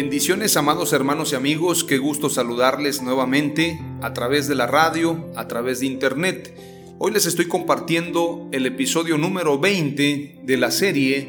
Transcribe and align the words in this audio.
Bendiciones, 0.00 0.56
amados 0.56 0.92
hermanos 0.92 1.32
y 1.32 1.34
amigos, 1.34 1.82
qué 1.82 1.98
gusto 1.98 2.30
saludarles 2.30 3.02
nuevamente 3.02 3.80
a 4.00 4.12
través 4.12 4.46
de 4.46 4.54
la 4.54 4.68
radio, 4.68 5.28
a 5.34 5.48
través 5.48 5.80
de 5.80 5.86
internet. 5.86 6.54
Hoy 6.98 7.10
les 7.10 7.26
estoy 7.26 7.48
compartiendo 7.48 8.48
el 8.52 8.64
episodio 8.66 9.18
número 9.18 9.58
20 9.58 10.42
de 10.44 10.56
la 10.56 10.70
serie 10.70 11.28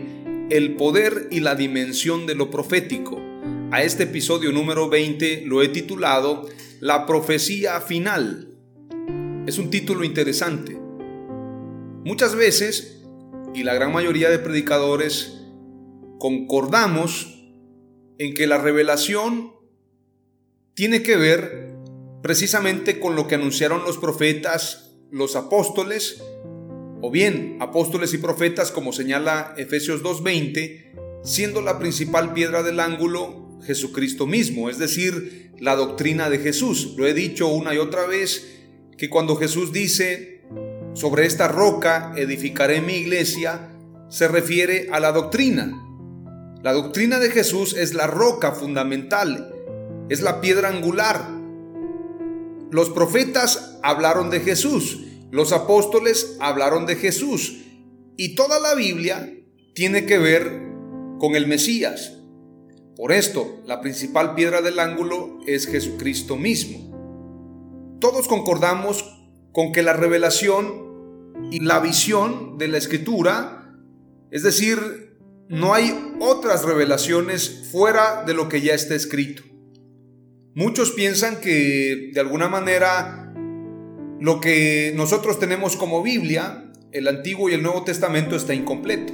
El 0.51 0.75
poder 0.75 1.29
y 1.31 1.39
la 1.39 1.55
dimensión 1.55 2.27
de 2.27 2.35
lo 2.35 2.51
profético. 2.51 3.19
A 3.71 3.81
este 3.81 4.03
episodio 4.03 4.51
número 4.51 4.87
20 4.87 5.45
lo 5.47 5.63
he 5.63 5.69
titulado 5.69 6.47
La 6.79 7.07
profecía 7.07 7.81
final. 7.81 8.49
Es 9.47 9.57
un 9.57 9.71
título 9.71 10.03
interesante. 10.03 10.77
Muchas 12.05 12.35
veces, 12.35 13.01
y 13.55 13.63
la 13.63 13.73
gran 13.73 13.91
mayoría 13.91 14.29
de 14.29 14.37
predicadores, 14.37 15.39
concordamos 16.19 17.38
en 18.19 18.33
que 18.33 18.45
la 18.45 18.57
revelación 18.57 19.53
tiene 20.75 21.01
que 21.01 21.15
ver 21.15 21.73
precisamente 22.21 22.99
con 22.99 23.15
lo 23.15 23.27
que 23.27 23.35
anunciaron 23.35 23.83
los 23.83 23.97
profetas, 23.97 24.91
los 25.09 25.35
apóstoles, 25.35 26.21
o 27.01 27.09
bien 27.09 27.57
apóstoles 27.61 28.13
y 28.13 28.17
profetas 28.17 28.71
como 28.71 28.91
señala 28.91 29.53
Efesios 29.57 30.03
2.20, 30.03 31.21
siendo 31.23 31.61
la 31.61 31.79
principal 31.79 32.33
piedra 32.33 32.61
del 32.61 32.81
ángulo 32.81 33.57
Jesucristo 33.63 34.27
mismo, 34.27 34.69
es 34.69 34.77
decir, 34.77 35.53
la 35.57 35.75
doctrina 35.75 36.29
de 36.29 36.39
Jesús. 36.39 36.95
Lo 36.97 37.07
he 37.07 37.13
dicho 37.13 37.47
una 37.47 37.73
y 37.73 37.77
otra 37.77 38.05
vez, 38.05 38.59
que 38.97 39.09
cuando 39.09 39.37
Jesús 39.37 39.71
dice, 39.71 40.41
sobre 40.93 41.25
esta 41.25 41.47
roca 41.47 42.13
edificaré 42.17 42.81
mi 42.81 42.95
iglesia, 42.95 43.71
se 44.09 44.27
refiere 44.27 44.89
a 44.91 44.99
la 44.99 45.13
doctrina, 45.13 45.88
la 46.61 46.73
doctrina 46.73 47.19
de 47.19 47.31
Jesús 47.31 47.73
es 47.73 47.93
la 47.93 48.05
roca 48.07 48.51
fundamental, 48.51 49.53
es 50.09 50.21
la 50.21 50.41
piedra 50.41 50.67
angular. 50.67 51.29
Los 52.69 52.89
profetas 52.89 53.79
hablaron 53.81 54.29
de 54.29 54.41
Jesús, 54.41 55.05
los 55.31 55.53
apóstoles 55.53 56.35
hablaron 56.41 56.85
de 56.85 56.97
Jesús 56.97 57.63
y 58.17 58.35
toda 58.35 58.59
la 58.59 58.75
Biblia 58.75 59.33
tiene 59.73 60.05
que 60.05 60.17
ver 60.17 60.69
con 61.17 61.35
el 61.35 61.47
Mesías. 61.47 62.17
Por 62.97 63.13
esto, 63.13 63.61
la 63.65 63.79
principal 63.79 64.35
piedra 64.35 64.61
del 64.61 64.79
ángulo 64.79 65.39
es 65.47 65.65
Jesucristo 65.65 66.35
mismo. 66.35 67.97
Todos 68.01 68.27
concordamos 68.27 69.17
con 69.53 69.71
que 69.71 69.81
la 69.81 69.93
revelación 69.93 70.89
y 71.51 71.61
la 71.61 71.79
visión 71.79 72.57
de 72.57 72.67
la 72.67 72.77
escritura, 72.77 73.77
es 74.31 74.43
decir, 74.43 75.08
no 75.49 75.73
hay 75.73 76.15
otras 76.19 76.63
revelaciones 76.63 77.67
fuera 77.71 78.23
de 78.23 78.35
lo 78.35 78.47
que 78.49 78.61
ya 78.61 78.75
está 78.75 78.93
escrito. 78.93 79.41
Muchos 80.53 80.91
piensan 80.91 81.41
que 81.41 82.11
de 82.13 82.19
alguna 82.19 82.47
manera 82.47 83.33
lo 84.19 84.41
que 84.41 84.93
nosotros 84.95 85.39
tenemos 85.39 85.75
como 85.75 86.03
Biblia, 86.03 86.71
el 86.91 87.07
Antiguo 87.07 87.49
y 87.49 87.53
el 87.53 87.63
Nuevo 87.63 87.83
Testamento 87.83 88.35
está 88.35 88.53
incompleto. 88.53 89.11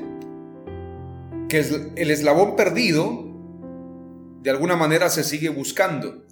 Que 1.48 1.64
el 1.96 2.12
eslabón 2.12 2.58
perdido 2.58 3.34
de 4.42 4.50
alguna 4.50 4.76
manera 4.76 5.10
se 5.10 5.24
sigue 5.24 5.48
buscando. 5.48 6.26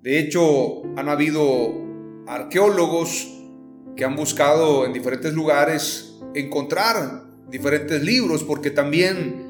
De 0.00 0.20
hecho, 0.20 0.84
han 0.96 1.10
habido 1.10 1.74
arqueólogos 2.26 3.28
que 3.94 4.06
han 4.06 4.16
buscado 4.16 4.86
en 4.86 4.94
diferentes 4.94 5.34
lugares 5.34 6.18
encontrar 6.34 7.27
diferentes 7.50 8.02
libros 8.02 8.44
porque 8.44 8.70
también 8.70 9.48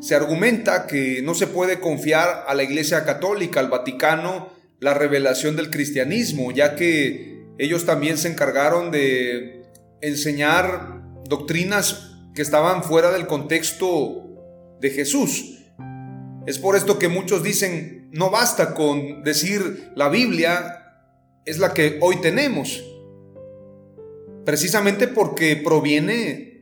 se 0.00 0.14
argumenta 0.14 0.86
que 0.86 1.22
no 1.22 1.34
se 1.34 1.46
puede 1.46 1.80
confiar 1.80 2.44
a 2.46 2.54
la 2.54 2.62
Iglesia 2.62 3.04
Católica, 3.04 3.60
al 3.60 3.70
Vaticano, 3.70 4.50
la 4.80 4.94
revelación 4.94 5.56
del 5.56 5.70
cristianismo, 5.70 6.52
ya 6.52 6.76
que 6.76 7.46
ellos 7.58 7.86
también 7.86 8.18
se 8.18 8.28
encargaron 8.28 8.90
de 8.90 9.62
enseñar 10.02 11.02
doctrinas 11.26 12.10
que 12.34 12.42
estaban 12.42 12.82
fuera 12.82 13.12
del 13.12 13.26
contexto 13.26 14.76
de 14.80 14.90
Jesús. 14.90 15.58
Es 16.46 16.58
por 16.58 16.76
esto 16.76 16.98
que 16.98 17.08
muchos 17.08 17.42
dicen, 17.42 18.10
no 18.12 18.30
basta 18.30 18.74
con 18.74 19.22
decir 19.22 19.90
la 19.96 20.08
Biblia 20.08 20.80
es 21.46 21.58
la 21.58 21.72
que 21.72 21.98
hoy 22.02 22.20
tenemos, 22.20 22.84
precisamente 24.44 25.08
porque 25.08 25.56
proviene 25.56 26.53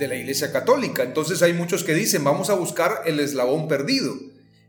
de 0.00 0.08
la 0.08 0.16
Iglesia 0.16 0.50
Católica. 0.50 1.04
Entonces 1.04 1.42
hay 1.42 1.52
muchos 1.52 1.84
que 1.84 1.94
dicen, 1.94 2.24
vamos 2.24 2.48
a 2.50 2.54
buscar 2.54 3.02
el 3.04 3.20
eslabón 3.20 3.68
perdido. 3.68 4.14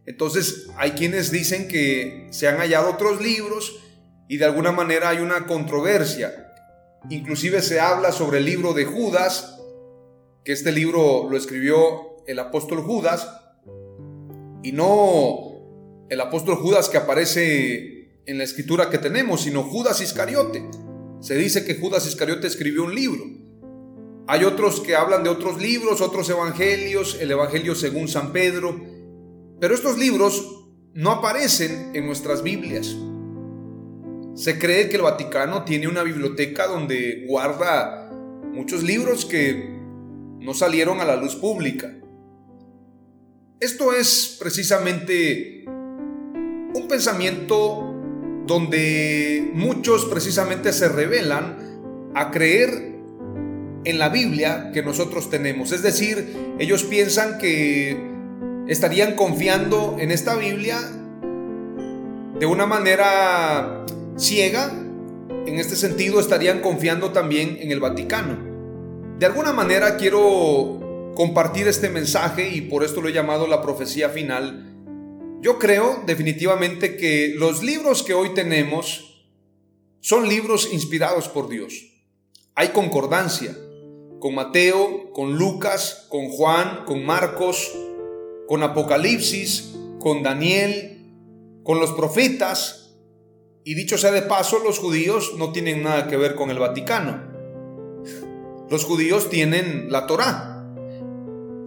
Entonces 0.05 0.67
hay 0.77 0.91
quienes 0.91 1.31
dicen 1.31 1.69
que 1.69 2.27
se 2.31 2.47
han 2.49 2.57
hallado 2.57 2.91
otros 2.91 3.21
libros 3.21 3.79
y 4.27 4.37
de 4.37 4.45
alguna 4.45 4.73
manera 4.73 5.09
hay 5.09 5.19
una 5.19 5.47
controversia. 5.47 6.53
Inclusive 7.09 7.61
se 7.61 7.79
habla 7.79 8.11
sobre 8.11 8.39
el 8.39 8.45
libro 8.45 8.73
de 8.73 8.85
Judas, 8.85 9.57
que 10.43 10.51
este 10.51 10.71
libro 10.71 11.27
lo 11.29 11.37
escribió 11.37 12.17
el 12.27 12.37
apóstol 12.37 12.81
Judas, 12.81 13.27
y 14.63 14.73
no 14.73 16.05
el 16.09 16.21
apóstol 16.21 16.55
Judas 16.57 16.89
que 16.89 16.97
aparece 16.97 18.19
en 18.25 18.37
la 18.37 18.43
escritura 18.43 18.89
que 18.89 18.97
tenemos, 18.97 19.41
sino 19.41 19.63
Judas 19.63 20.01
Iscariote. 20.01 20.69
Se 21.21 21.35
dice 21.35 21.63
que 21.63 21.75
Judas 21.75 22.05
Iscariote 22.05 22.47
escribió 22.47 22.83
un 22.83 22.93
libro. 22.93 23.23
Hay 24.27 24.43
otros 24.43 24.79
que 24.81 24.95
hablan 24.95 25.23
de 25.23 25.29
otros 25.29 25.61
libros, 25.61 26.01
otros 26.01 26.29
evangelios, 26.29 27.17
el 27.19 27.31
Evangelio 27.31 27.75
según 27.75 28.07
San 28.07 28.31
Pedro, 28.31 28.79
pero 29.59 29.73
estos 29.73 29.97
libros 29.97 30.65
no 30.93 31.11
aparecen 31.11 31.91
en 31.93 32.05
nuestras 32.05 32.43
Biblias. 32.43 32.95
Se 34.35 34.57
cree 34.57 34.89
que 34.89 34.95
el 34.95 35.01
Vaticano 35.01 35.63
tiene 35.63 35.87
una 35.87 36.03
biblioteca 36.03 36.67
donde 36.67 37.25
guarda 37.27 38.09
muchos 38.53 38.83
libros 38.83 39.25
que 39.25 39.79
no 40.39 40.53
salieron 40.53 40.99
a 40.99 41.05
la 41.05 41.15
luz 41.15 41.35
pública. 41.35 41.93
Esto 43.59 43.93
es 43.93 44.37
precisamente 44.39 45.65
un 45.67 46.87
pensamiento 46.87 47.95
donde 48.47 49.51
muchos 49.53 50.05
precisamente 50.05 50.73
se 50.73 50.89
revelan 50.89 52.11
a 52.15 52.31
creer 52.31 52.90
en 53.83 53.99
la 53.99 54.09
Biblia 54.09 54.71
que 54.73 54.83
nosotros 54.83 55.29
tenemos. 55.29 55.71
Es 55.71 55.81
decir, 55.81 56.55
ellos 56.59 56.83
piensan 56.83 57.37
que 57.37 57.97
estarían 58.67 59.15
confiando 59.15 59.97
en 59.99 60.11
esta 60.11 60.35
Biblia 60.35 60.79
de 62.39 62.45
una 62.45 62.65
manera 62.65 63.85
ciega. 64.17 64.71
En 65.45 65.57
este 65.57 65.75
sentido, 65.75 66.19
estarían 66.19 66.61
confiando 66.61 67.11
también 67.11 67.57
en 67.59 67.71
el 67.71 67.79
Vaticano. 67.79 68.37
De 69.17 69.25
alguna 69.25 69.53
manera 69.53 69.97
quiero 69.97 71.11
compartir 71.15 71.67
este 71.67 71.89
mensaje 71.89 72.49
y 72.49 72.61
por 72.61 72.83
esto 72.83 73.01
lo 73.01 73.09
he 73.09 73.13
llamado 73.13 73.47
la 73.47 73.61
profecía 73.61 74.09
final, 74.09 74.67
Yo 75.43 75.57
creo 75.57 76.03
definitivamente 76.05 76.97
que 76.97 77.33
los 77.35 77.63
libros 77.63 78.03
que 78.03 78.13
hoy 78.13 78.35
tenemos 78.35 79.25
son 79.99 80.29
libros 80.29 80.69
inspirados 80.71 81.29
por 81.29 81.49
Dios. 81.49 81.73
Hay 82.53 82.67
concordancia 82.69 83.57
con 84.21 84.35
Mateo, 84.35 85.11
con 85.11 85.35
Lucas, 85.35 86.05
con 86.07 86.29
Juan, 86.29 86.85
con 86.85 87.03
Marcos, 87.03 87.73
con 88.47 88.63
Apocalipsis, 88.63 89.75
con 89.99 90.23
Daniel, 90.23 91.11
con 91.63 91.79
los 91.79 91.91
profetas. 91.91 92.95
Y 93.65 93.73
dicho 93.73 93.97
sea 93.97 94.11
de 94.11 94.21
paso, 94.21 94.59
los 94.59 94.79
judíos 94.79 95.33
no 95.37 95.51
tienen 95.51 95.83
nada 95.83 96.07
que 96.07 96.17
ver 96.17 96.35
con 96.35 96.49
el 96.51 96.59
Vaticano. 96.59 97.29
Los 98.69 98.85
judíos 98.85 99.29
tienen 99.29 99.91
la 99.91 100.07
Torá. 100.07 100.65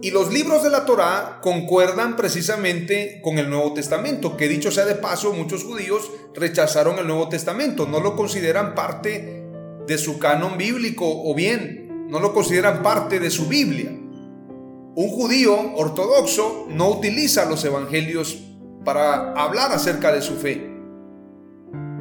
Y 0.01 0.11
los 0.11 0.31
libros 0.31 0.63
de 0.63 0.69
la 0.69 0.85
Torá 0.85 1.39
concuerdan 1.41 2.15
precisamente 2.15 3.19
con 3.21 3.37
el 3.37 3.49
Nuevo 3.49 3.73
Testamento, 3.73 4.37
que 4.37 4.47
dicho 4.47 4.71
sea 4.71 4.85
de 4.85 4.95
paso, 4.95 5.33
muchos 5.33 5.63
judíos 5.63 6.09
rechazaron 6.33 6.99
el 6.99 7.07
Nuevo 7.07 7.27
Testamento, 7.27 7.85
no 7.85 7.99
lo 7.99 8.15
consideran 8.15 8.75
parte 8.75 9.43
de 9.87 9.97
su 9.97 10.19
canon 10.19 10.57
bíblico 10.57 11.05
o 11.05 11.33
bien 11.33 11.84
no 12.07 12.19
lo 12.19 12.33
consideran 12.33 12.83
parte 12.83 13.19
de 13.19 13.29
su 13.29 13.47
Biblia. 13.47 13.89
Un 13.89 15.09
judío 15.09 15.75
ortodoxo 15.75 16.67
no 16.69 16.89
utiliza 16.89 17.45
los 17.45 17.65
evangelios 17.65 18.37
para 18.83 19.33
hablar 19.33 19.71
acerca 19.71 20.13
de 20.13 20.21
su 20.21 20.35
fe. 20.35 20.71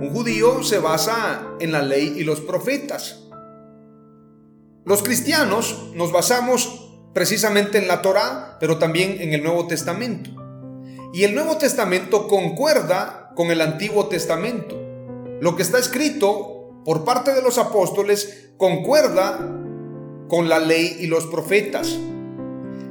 Un 0.00 0.10
judío 0.12 0.62
se 0.62 0.78
basa 0.78 1.56
en 1.60 1.72
la 1.72 1.82
ley 1.82 2.14
y 2.16 2.24
los 2.24 2.40
profetas. 2.40 3.24
Los 4.84 5.02
cristianos 5.02 5.90
nos 5.94 6.12
basamos 6.12 6.92
precisamente 7.14 7.78
en 7.78 7.88
la 7.88 8.02
Torá, 8.02 8.58
pero 8.60 8.78
también 8.78 9.16
en 9.20 9.32
el 9.32 9.42
Nuevo 9.42 9.66
Testamento. 9.66 10.30
Y 11.14 11.24
el 11.24 11.34
Nuevo 11.34 11.56
Testamento 11.56 12.28
concuerda 12.28 13.32
con 13.34 13.50
el 13.50 13.60
Antiguo 13.60 14.08
Testamento. 14.08 14.76
Lo 15.40 15.56
que 15.56 15.62
está 15.62 15.78
escrito 15.78 16.82
por 16.84 17.04
parte 17.04 17.32
de 17.32 17.40
los 17.40 17.56
apóstoles 17.56 18.50
concuerda 18.58 19.63
con 20.28 20.48
la 20.48 20.58
ley 20.58 20.96
y 21.00 21.06
los 21.06 21.26
profetas. 21.26 21.98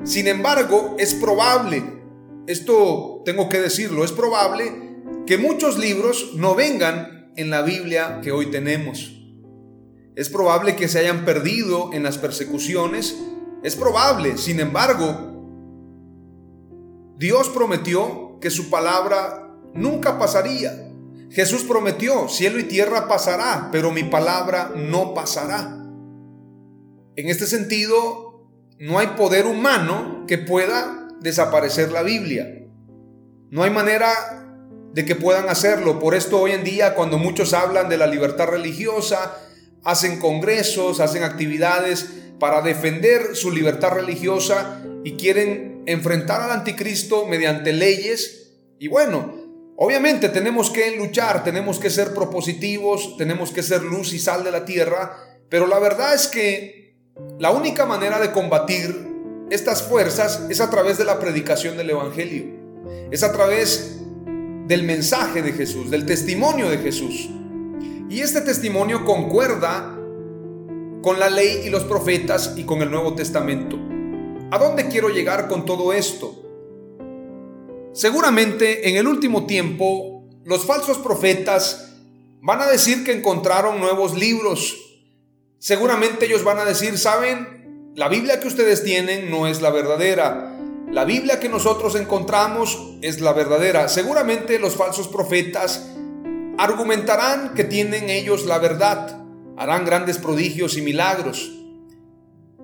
Sin 0.03 0.27
embargo, 0.27 0.95
es 1.00 1.13
probable, 1.13 1.83
esto 2.47 3.21
tengo 3.25 3.50
que 3.50 3.59
decirlo, 3.59 4.03
es 4.03 4.12
probable 4.12 4.71
que 5.25 5.38
muchos 5.38 5.77
libros 5.77 6.33
no 6.35 6.56
vengan 6.56 7.31
en 7.35 7.50
la 7.50 7.62
Biblia 7.62 8.19
que 8.21 8.31
hoy 8.31 8.47
tenemos. 8.47 9.19
Es 10.15 10.30
probable 10.30 10.75
que 10.75 10.88
se 10.88 11.00
hayan 11.00 11.25
perdido 11.25 11.91
en 11.94 12.03
las 12.03 12.18
persecuciones 12.18 13.15
es 13.63 13.77
probable, 13.77 14.38
sin 14.38 14.59
embargo, 14.59 15.31
Dios 17.18 17.47
prometió 17.47 18.38
que 18.41 18.50
su 18.50 18.69
palabra 18.69 19.56
nunca 19.74 20.19
pasaría. 20.19 20.91
Jesús 21.30 21.63
prometió, 21.63 22.27
cielo 22.27 22.59
y 22.59 22.63
tierra 22.63 23.07
pasará, 23.07 23.69
pero 23.71 23.91
mi 23.91 24.03
palabra 24.03 24.74
no 24.75 25.13
pasará. 25.13 25.82
En 27.15 27.30
este 27.30 27.45
sentido, 27.45 28.50
no 28.80 28.98
hay 28.98 29.07
poder 29.18 29.45
humano 29.45 30.25
que 30.27 30.39
pueda 30.39 31.07
desaparecer 31.19 31.92
la 31.92 32.01
Biblia. 32.01 32.65
No 33.51 33.63
hay 33.63 33.69
manera 33.69 34.10
de 34.94 35.06
que 35.06 35.15
puedan 35.15 35.48
hacerlo. 35.48 36.00
Por 36.00 36.15
esto 36.15 36.39
hoy 36.39 36.51
en 36.51 36.63
día, 36.63 36.95
cuando 36.95 37.19
muchos 37.19 37.54
hablan 37.54 37.88
de 37.88 37.98
la 37.98 38.07
libertad 38.07 38.48
religiosa, 38.48 39.38
hacen 39.83 40.19
congresos, 40.19 41.00
hacen 41.00 41.24
actividades 41.24 42.10
para 42.39 42.62
defender 42.62 43.36
su 43.36 43.51
libertad 43.51 43.92
religiosa 43.92 44.83
y 45.04 45.13
quieren 45.13 45.83
enfrentar 45.86 46.42
al 46.42 46.51
anticristo 46.51 47.27
mediante 47.27 47.74
leyes. 47.74 48.54
Y 48.80 48.88
bueno, 48.88 49.36
obviamente 49.77 50.30
tenemos 50.30 50.71
que 50.71 50.95
luchar, 50.98 51.44
tenemos 51.44 51.80
que 51.80 51.89
ser 51.89 52.13
propositivos, 52.13 53.18
tenemos 53.18 53.51
que 53.51 53.62
ser 53.62 53.83
luz 53.83 54.13
y 54.13 54.19
sal 54.19 54.44
de 54.44 54.51
la 54.51 54.66
tierra, 54.66 55.16
pero 55.50 55.68
la 55.68 55.80
verdad 55.80 56.16
es 56.16 56.27
que 56.27 56.82
la 57.39 57.51
única 57.51 57.86
manera 57.86 58.19
de 58.19 58.31
combatir 58.31 59.12
estas 59.50 59.83
fuerzas 59.83 60.48
es 60.50 60.62
a 60.62 60.69
través 60.69 60.98
de 60.98 61.06
la 61.06 61.19
predicación 61.19 61.77
del 61.77 61.92
Evangelio, 61.92 62.45
es 63.12 63.24
a 63.24 63.31
través 63.31 64.00
del 64.68 64.83
mensaje 64.83 65.42
de 65.42 65.51
Jesús, 65.51 65.92
del 65.92 66.06
testimonio 66.06 66.69
de 66.69 66.77
Jesús. 66.77 67.30
Y 68.10 68.21
este 68.21 68.42
testimonio 68.42 69.06
concuerda 69.06 69.95
con 71.01 71.19
la 71.19 71.30
ley 71.30 71.63
y 71.65 71.69
los 71.69 71.83
profetas 71.83 72.54
y 72.56 72.63
con 72.63 72.81
el 72.81 72.89
Nuevo 72.89 73.13
Testamento. 73.13 73.77
¿A 74.51 74.57
dónde 74.57 74.88
quiero 74.88 75.09
llegar 75.09 75.48
con 75.48 75.66
todo 75.66 75.94
esto? 75.94 76.39
Seguramente 77.94 78.89
en 78.89 78.95
el 78.95 79.07
último 79.07 79.45
tiempo 79.45 80.24
los 80.45 80.66
falsos 80.66 80.98
profetas 80.98 81.94
van 82.42 82.62
a 82.62 82.68
decir 82.68 83.04
que 83.04 83.13
encontraron 83.13 83.80
nuevos 83.80 84.18
libros. 84.18 84.93
Seguramente 85.63 86.25
ellos 86.25 86.44
van 86.44 86.60
a 86.60 86.65
decir, 86.65 86.98
¿saben? 86.98 87.94
La 87.95 88.10
Biblia 88.10 88.42
que 88.42 88.50
ustedes 88.50 88.83
tienen 88.83 89.31
no 89.31 89.48
es 89.48 89.62
la 89.62 89.69
verdadera. 89.69 90.60
La 90.92 91.06
Biblia 91.06 91.39
que 91.39 91.48
nosotros 91.48 91.95
encontramos 91.95 92.98
es 93.01 93.21
la 93.21 93.31
verdadera. 93.31 93.88
Seguramente 93.88 94.60
los 94.60 94.75
falsos 94.75 95.07
profetas 95.07 95.89
argumentarán 96.57 97.54
que 97.54 97.63
tienen 97.63 98.10
ellos 98.10 98.45
la 98.45 98.57
verdad 98.57 99.24
harán 99.56 99.86
grandes 99.86 100.18
prodigios 100.18 100.75
y 100.75 100.81
milagros. 100.81 101.50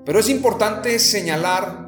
Pero 0.06 0.20
es 0.20 0.28
importante 0.28 1.00
señalar 1.00 1.88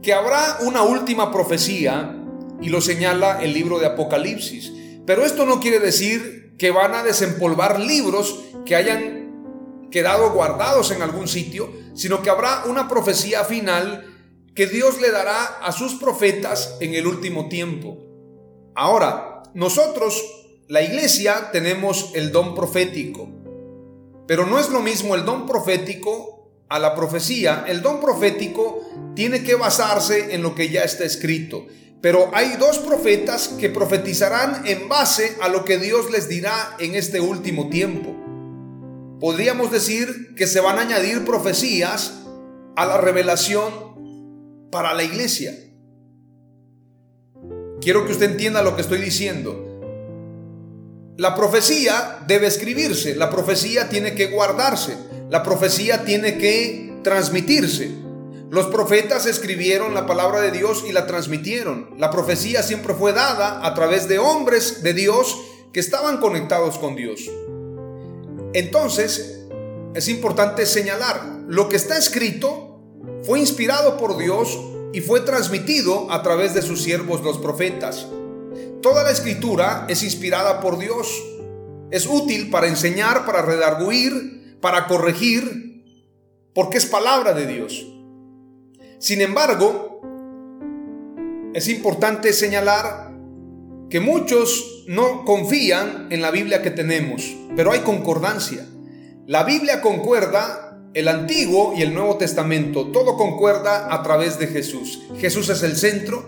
que 0.00 0.14
habrá 0.14 0.60
una 0.62 0.80
última 0.80 1.30
profecía 1.30 2.16
y 2.62 2.70
lo 2.70 2.80
señala 2.80 3.42
el 3.42 3.52
libro 3.52 3.78
de 3.78 3.84
Apocalipsis. 3.84 4.72
Pero 5.04 5.26
esto 5.26 5.44
no 5.44 5.60
quiere 5.60 5.78
decir 5.78 6.54
que 6.58 6.70
van 6.70 6.94
a 6.94 7.02
desempolvar 7.02 7.78
libros 7.78 8.42
que 8.64 8.76
hayan 8.76 9.25
quedado 9.90 10.32
guardados 10.32 10.90
en 10.90 11.02
algún 11.02 11.28
sitio, 11.28 11.70
sino 11.94 12.22
que 12.22 12.30
habrá 12.30 12.64
una 12.66 12.88
profecía 12.88 13.44
final 13.44 14.12
que 14.54 14.66
Dios 14.66 15.00
le 15.00 15.10
dará 15.10 15.44
a 15.62 15.70
sus 15.70 15.94
profetas 15.94 16.76
en 16.80 16.94
el 16.94 17.06
último 17.06 17.48
tiempo. 17.48 17.98
Ahora, 18.74 19.42
nosotros, 19.54 20.22
la 20.68 20.82
iglesia, 20.82 21.50
tenemos 21.52 22.10
el 22.14 22.32
don 22.32 22.54
profético. 22.54 23.28
Pero 24.26 24.46
no 24.46 24.58
es 24.58 24.70
lo 24.70 24.80
mismo 24.80 25.14
el 25.14 25.24
don 25.24 25.46
profético 25.46 26.50
a 26.68 26.78
la 26.78 26.94
profecía. 26.94 27.64
El 27.68 27.82
don 27.82 28.00
profético 28.00 28.80
tiene 29.14 29.42
que 29.42 29.54
basarse 29.54 30.34
en 30.34 30.42
lo 30.42 30.54
que 30.54 30.68
ya 30.68 30.82
está 30.82 31.04
escrito. 31.04 31.66
Pero 32.00 32.30
hay 32.32 32.56
dos 32.56 32.78
profetas 32.78 33.48
que 33.48 33.70
profetizarán 33.70 34.66
en 34.66 34.88
base 34.88 35.36
a 35.40 35.48
lo 35.48 35.64
que 35.64 35.78
Dios 35.78 36.10
les 36.10 36.28
dirá 36.28 36.76
en 36.78 36.94
este 36.94 37.20
último 37.20 37.68
tiempo. 37.68 38.25
Podríamos 39.20 39.70
decir 39.70 40.34
que 40.34 40.46
se 40.46 40.60
van 40.60 40.78
a 40.78 40.82
añadir 40.82 41.24
profecías 41.24 42.12
a 42.76 42.84
la 42.84 42.98
revelación 42.98 43.72
para 44.70 44.92
la 44.92 45.04
iglesia. 45.04 45.54
Quiero 47.80 48.04
que 48.04 48.12
usted 48.12 48.30
entienda 48.30 48.62
lo 48.62 48.76
que 48.76 48.82
estoy 48.82 49.00
diciendo. 49.00 49.62
La 51.16 51.34
profecía 51.34 52.18
debe 52.26 52.46
escribirse, 52.46 53.16
la 53.16 53.30
profecía 53.30 53.88
tiene 53.88 54.14
que 54.14 54.26
guardarse, 54.26 54.98
la 55.30 55.42
profecía 55.42 56.04
tiene 56.04 56.36
que 56.36 56.98
transmitirse. 57.02 57.90
Los 58.50 58.66
profetas 58.66 59.24
escribieron 59.24 59.94
la 59.94 60.06
palabra 60.06 60.40
de 60.40 60.50
Dios 60.50 60.84
y 60.86 60.92
la 60.92 61.06
transmitieron. 61.06 61.94
La 61.98 62.10
profecía 62.10 62.62
siempre 62.62 62.92
fue 62.92 63.12
dada 63.12 63.66
a 63.66 63.72
través 63.72 64.08
de 64.08 64.18
hombres 64.18 64.82
de 64.82 64.92
Dios 64.92 65.38
que 65.72 65.80
estaban 65.80 66.18
conectados 66.18 66.78
con 66.78 66.96
Dios. 66.96 67.30
Entonces, 68.56 69.44
es 69.94 70.08
importante 70.08 70.64
señalar, 70.64 71.42
lo 71.46 71.68
que 71.68 71.76
está 71.76 71.98
escrito 71.98 72.80
fue 73.22 73.38
inspirado 73.38 73.98
por 73.98 74.16
Dios 74.16 74.58
y 74.94 75.02
fue 75.02 75.20
transmitido 75.20 76.10
a 76.10 76.22
través 76.22 76.54
de 76.54 76.62
sus 76.62 76.80
siervos 76.80 77.22
los 77.22 77.36
profetas. 77.36 78.06
Toda 78.80 79.04
la 79.04 79.10
escritura 79.10 79.84
es 79.90 80.02
inspirada 80.02 80.62
por 80.62 80.78
Dios. 80.78 81.22
Es 81.90 82.06
útil 82.06 82.48
para 82.48 82.66
enseñar, 82.66 83.26
para 83.26 83.42
redarguir, 83.42 84.56
para 84.62 84.86
corregir, 84.86 85.84
porque 86.54 86.78
es 86.78 86.86
palabra 86.86 87.34
de 87.34 87.46
Dios. 87.46 87.86
Sin 88.98 89.20
embargo, 89.20 90.00
es 91.52 91.68
importante 91.68 92.32
señalar 92.32 93.05
que 93.90 94.00
muchos 94.00 94.84
no 94.86 95.24
confían 95.24 96.08
en 96.10 96.22
la 96.22 96.30
Biblia 96.30 96.62
que 96.62 96.70
tenemos, 96.70 97.36
pero 97.56 97.72
hay 97.72 97.80
concordancia. 97.80 98.66
La 99.26 99.44
Biblia 99.44 99.80
concuerda 99.80 100.66
el 100.94 101.08
Antiguo 101.08 101.74
y 101.76 101.82
el 101.82 101.94
Nuevo 101.94 102.16
Testamento, 102.16 102.86
todo 102.88 103.16
concuerda 103.16 103.92
a 103.94 104.02
través 104.02 104.38
de 104.38 104.46
Jesús. 104.46 105.02
Jesús 105.18 105.48
es 105.50 105.62
el 105.62 105.76
centro, 105.76 106.26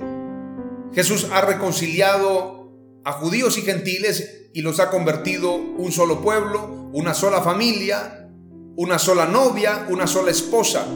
Jesús 0.94 1.26
ha 1.32 1.40
reconciliado 1.40 2.72
a 3.04 3.12
judíos 3.12 3.56
y 3.58 3.62
gentiles 3.62 4.50
y 4.52 4.62
los 4.62 4.80
ha 4.80 4.90
convertido 4.90 5.54
un 5.54 5.92
solo 5.92 6.20
pueblo, 6.20 6.90
una 6.92 7.14
sola 7.14 7.40
familia, 7.40 8.28
una 8.76 8.98
sola 8.98 9.26
novia, 9.26 9.86
una 9.88 10.06
sola 10.06 10.30
esposa. 10.30 10.86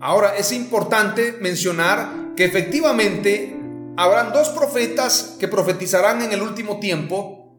Ahora 0.00 0.36
es 0.36 0.52
importante 0.52 1.36
mencionar 1.40 2.34
que 2.36 2.44
efectivamente 2.44 3.55
habrán 3.96 4.32
dos 4.32 4.50
profetas 4.50 5.36
que 5.38 5.48
profetizarán 5.48 6.22
en 6.22 6.32
el 6.32 6.42
último 6.42 6.78
tiempo 6.78 7.56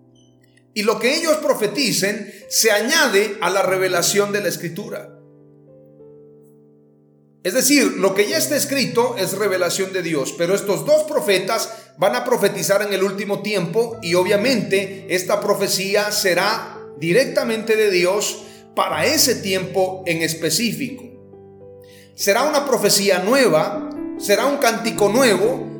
y 0.73 0.83
lo 0.83 0.99
que 0.99 1.15
ellos 1.15 1.37
profeticen 1.37 2.31
se 2.49 2.71
añade 2.71 3.37
a 3.41 3.49
la 3.49 3.63
revelación 3.63 4.31
de 4.31 4.41
la 4.41 4.49
escritura. 4.49 5.13
Es 7.43 7.53
decir, 7.53 7.93
lo 7.97 8.13
que 8.13 8.27
ya 8.27 8.37
está 8.37 8.55
escrito 8.55 9.15
es 9.17 9.37
revelación 9.37 9.93
de 9.93 10.01
Dios, 10.01 10.35
pero 10.37 10.53
estos 10.53 10.85
dos 10.85 11.03
profetas 11.03 11.69
van 11.97 12.15
a 12.15 12.25
profetizar 12.25 12.81
en 12.81 12.93
el 12.93 13.03
último 13.03 13.41
tiempo 13.41 13.97
y 14.01 14.15
obviamente 14.15 15.07
esta 15.09 15.39
profecía 15.39 16.11
será 16.11 16.77
directamente 16.99 17.75
de 17.75 17.89
Dios 17.89 18.43
para 18.75 19.05
ese 19.05 19.35
tiempo 19.35 20.03
en 20.05 20.21
específico. 20.21 21.05
Será 22.15 22.43
una 22.43 22.65
profecía 22.67 23.19
nueva, 23.19 23.89
será 24.19 24.45
un 24.45 24.57
cántico 24.57 25.09
nuevo, 25.09 25.76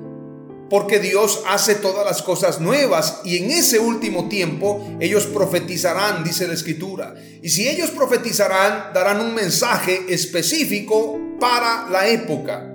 porque 0.69 1.00
Dios 1.00 1.43
hace 1.47 1.75
todas 1.75 2.05
las 2.05 2.21
cosas 2.21 2.59
nuevas 2.59 3.21
y 3.24 3.38
en 3.38 3.51
ese 3.51 3.79
último 3.79 4.27
tiempo 4.27 4.86
ellos 5.00 5.25
profetizarán, 5.27 6.24
dice 6.24 6.47
la 6.47 6.53
escritura. 6.53 7.15
Y 7.41 7.50
si 7.50 7.67
ellos 7.67 7.91
profetizarán, 7.91 8.93
darán 8.93 9.21
un 9.21 9.33
mensaje 9.33 10.05
específico 10.09 11.19
para 11.39 11.89
la 11.89 12.07
época. 12.07 12.74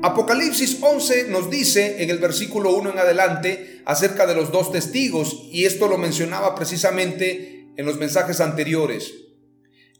Apocalipsis 0.00 0.78
11 0.80 1.26
nos 1.28 1.50
dice 1.50 2.02
en 2.04 2.10
el 2.10 2.18
versículo 2.18 2.76
1 2.76 2.90
en 2.90 2.98
adelante 2.98 3.82
acerca 3.84 4.26
de 4.26 4.34
los 4.36 4.52
dos 4.52 4.70
testigos 4.70 5.48
y 5.50 5.64
esto 5.64 5.88
lo 5.88 5.98
mencionaba 5.98 6.54
precisamente 6.54 7.72
en 7.76 7.84
los 7.84 7.96
mensajes 7.96 8.40
anteriores. 8.40 9.12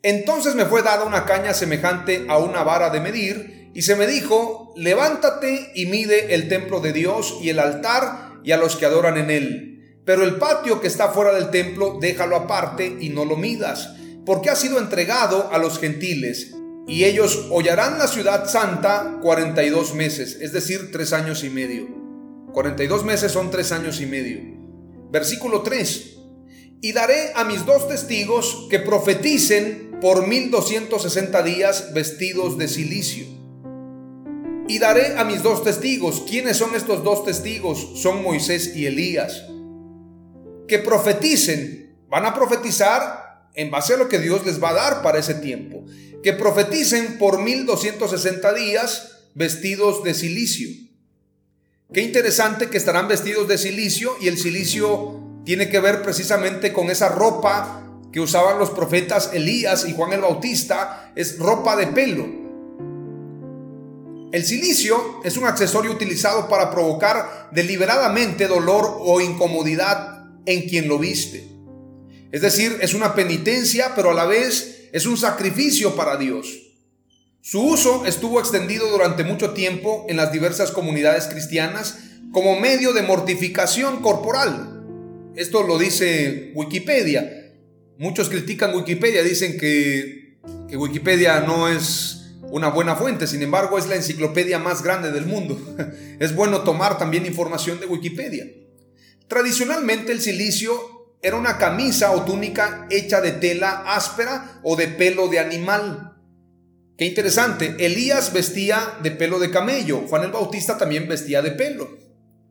Entonces 0.02 0.54
me 0.54 0.66
fue 0.66 0.82
dada 0.82 1.04
una 1.04 1.24
caña 1.24 1.52
semejante 1.52 2.26
a 2.28 2.38
una 2.38 2.62
vara 2.62 2.90
de 2.90 3.00
medir, 3.00 3.57
y 3.78 3.82
se 3.82 3.94
me 3.94 4.08
dijo, 4.08 4.74
levántate 4.74 5.70
y 5.72 5.86
mide 5.86 6.34
el 6.34 6.48
templo 6.48 6.80
de 6.80 6.92
Dios 6.92 7.38
y 7.40 7.50
el 7.50 7.60
altar 7.60 8.40
y 8.42 8.50
a 8.50 8.56
los 8.56 8.74
que 8.74 8.86
adoran 8.86 9.16
en 9.16 9.30
él. 9.30 10.00
Pero 10.04 10.24
el 10.24 10.34
patio 10.34 10.80
que 10.80 10.88
está 10.88 11.10
fuera 11.10 11.32
del 11.32 11.50
templo, 11.50 11.96
déjalo 12.00 12.34
aparte 12.34 12.96
y 12.98 13.10
no 13.10 13.24
lo 13.24 13.36
midas, 13.36 13.94
porque 14.26 14.50
ha 14.50 14.56
sido 14.56 14.80
entregado 14.80 15.52
a 15.52 15.58
los 15.58 15.78
gentiles, 15.78 16.56
y 16.88 17.04
ellos 17.04 17.46
hollarán 17.52 18.00
la 18.00 18.08
ciudad 18.08 18.50
santa 18.50 19.20
42 19.22 19.94
meses, 19.94 20.38
es 20.40 20.52
decir, 20.52 20.90
tres 20.90 21.12
años 21.12 21.44
y 21.44 21.48
medio. 21.48 21.86
42 22.52 23.04
meses 23.04 23.30
son 23.30 23.52
tres 23.52 23.70
años 23.70 24.00
y 24.00 24.06
medio. 24.06 24.40
Versículo 25.12 25.62
3. 25.62 26.16
Y 26.80 26.92
daré 26.94 27.30
a 27.36 27.44
mis 27.44 27.64
dos 27.64 27.86
testigos 27.86 28.66
que 28.70 28.80
profeticen 28.80 29.98
por 30.00 30.26
1260 30.26 31.42
días 31.44 31.94
vestidos 31.94 32.58
de 32.58 32.66
silicio. 32.66 33.37
Y 34.68 34.78
daré 34.78 35.16
a 35.16 35.24
mis 35.24 35.42
dos 35.42 35.64
testigos. 35.64 36.24
¿Quiénes 36.28 36.56
son 36.56 36.74
estos 36.74 37.02
dos 37.02 37.24
testigos? 37.24 38.00
Son 38.00 38.22
Moisés 38.22 38.76
y 38.76 38.86
Elías. 38.86 39.44
Que 40.68 40.78
profeticen. 40.78 41.96
Van 42.08 42.26
a 42.26 42.34
profetizar 42.34 43.48
en 43.54 43.70
base 43.70 43.94
a 43.94 43.96
lo 43.96 44.08
que 44.08 44.18
Dios 44.18 44.44
les 44.46 44.62
va 44.62 44.70
a 44.70 44.74
dar 44.74 45.02
para 45.02 45.18
ese 45.18 45.34
tiempo. 45.34 45.84
Que 46.22 46.34
profeticen 46.34 47.18
por 47.18 47.40
1260 47.40 48.54
días 48.54 49.18
vestidos 49.34 50.04
de 50.04 50.14
silicio. 50.14 50.68
Qué 51.92 52.02
interesante 52.02 52.68
que 52.68 52.76
estarán 52.76 53.08
vestidos 53.08 53.48
de 53.48 53.56
silicio 53.56 54.14
y 54.20 54.28
el 54.28 54.36
silicio 54.36 55.22
tiene 55.46 55.70
que 55.70 55.80
ver 55.80 56.02
precisamente 56.02 56.74
con 56.74 56.90
esa 56.90 57.08
ropa 57.08 57.88
que 58.12 58.20
usaban 58.20 58.58
los 58.58 58.70
profetas 58.70 59.30
Elías 59.32 59.86
y 59.88 59.94
Juan 59.94 60.12
el 60.12 60.20
Bautista 60.20 61.12
es 61.16 61.38
ropa 61.38 61.76
de 61.76 61.86
pelo. 61.86 62.26
El 64.30 64.44
silicio 64.44 65.20
es 65.24 65.36
un 65.36 65.44
accesorio 65.44 65.90
utilizado 65.90 66.48
para 66.48 66.70
provocar 66.70 67.48
deliberadamente 67.52 68.46
dolor 68.46 68.98
o 69.00 69.20
incomodidad 69.20 70.26
en 70.44 70.68
quien 70.68 70.86
lo 70.88 70.98
viste. 70.98 71.48
Es 72.30 72.42
decir, 72.42 72.76
es 72.82 72.92
una 72.92 73.14
penitencia, 73.14 73.92
pero 73.96 74.10
a 74.10 74.14
la 74.14 74.26
vez 74.26 74.88
es 74.92 75.06
un 75.06 75.16
sacrificio 75.16 75.96
para 75.96 76.16
Dios. 76.16 76.46
Su 77.40 77.62
uso 77.62 78.04
estuvo 78.04 78.40
extendido 78.40 78.90
durante 78.90 79.24
mucho 79.24 79.52
tiempo 79.52 80.04
en 80.08 80.18
las 80.18 80.32
diversas 80.32 80.70
comunidades 80.70 81.26
cristianas 81.26 81.98
como 82.32 82.60
medio 82.60 82.92
de 82.92 83.02
mortificación 83.02 84.02
corporal. 84.02 84.84
Esto 85.34 85.62
lo 85.62 85.78
dice 85.78 86.52
Wikipedia. 86.54 87.54
Muchos 87.96 88.28
critican 88.28 88.74
Wikipedia, 88.74 89.22
dicen 89.22 89.56
que, 89.58 90.38
Wikipedia 90.76 91.40
no 91.40 91.68
es 91.68 92.17
una 92.50 92.68
buena 92.68 92.96
fuente, 92.96 93.26
sin 93.26 93.42
embargo 93.42 93.78
es 93.78 93.86
la 93.86 93.96
enciclopedia 93.96 94.58
más 94.58 94.82
grande 94.82 95.12
del 95.12 95.26
mundo. 95.26 95.58
Es 96.18 96.34
bueno 96.34 96.62
tomar 96.62 96.98
también 96.98 97.26
información 97.26 97.78
de 97.78 97.86
Wikipedia. 97.86 98.44
Tradicionalmente 99.28 100.10
el 100.10 100.20
silicio 100.20 101.16
era 101.22 101.36
una 101.36 101.58
camisa 101.58 102.10
o 102.10 102.24
túnica 102.24 102.86
hecha 102.90 103.20
de 103.20 103.32
tela 103.32 103.84
áspera 103.86 104.60
o 104.64 104.74
de 104.74 104.88
pelo 104.88 105.28
de 105.28 105.38
animal. 105.38 106.16
Qué 106.96 107.04
interesante, 107.04 107.76
Elías 107.78 108.32
vestía 108.32 108.98
de 109.02 109.12
pelo 109.12 109.38
de 109.38 109.50
camello, 109.50 110.04
Juan 110.08 110.24
el 110.24 110.32
Bautista 110.32 110.76
también 110.76 111.06
vestía 111.06 111.42
de 111.42 111.52
pelo. 111.52 111.96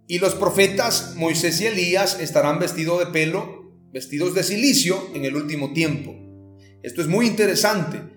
Y 0.07 0.19
los 0.19 0.35
profetas 0.35 1.15
Moisés 1.15 1.59
y 1.59 1.65
Elías 1.65 2.19
estarán 2.21 2.59
vestidos 2.59 2.99
de 2.99 3.07
pelo 3.07 3.57
vestidos 3.91 4.35
de 4.35 4.43
silicio 4.43 5.09
en 5.13 5.25
el 5.25 5.35
último 5.35 5.73
tiempo. 5.73 6.15
Esto 6.83 7.01
es 7.01 7.07
muy 7.07 7.25
interesante. 7.25 8.16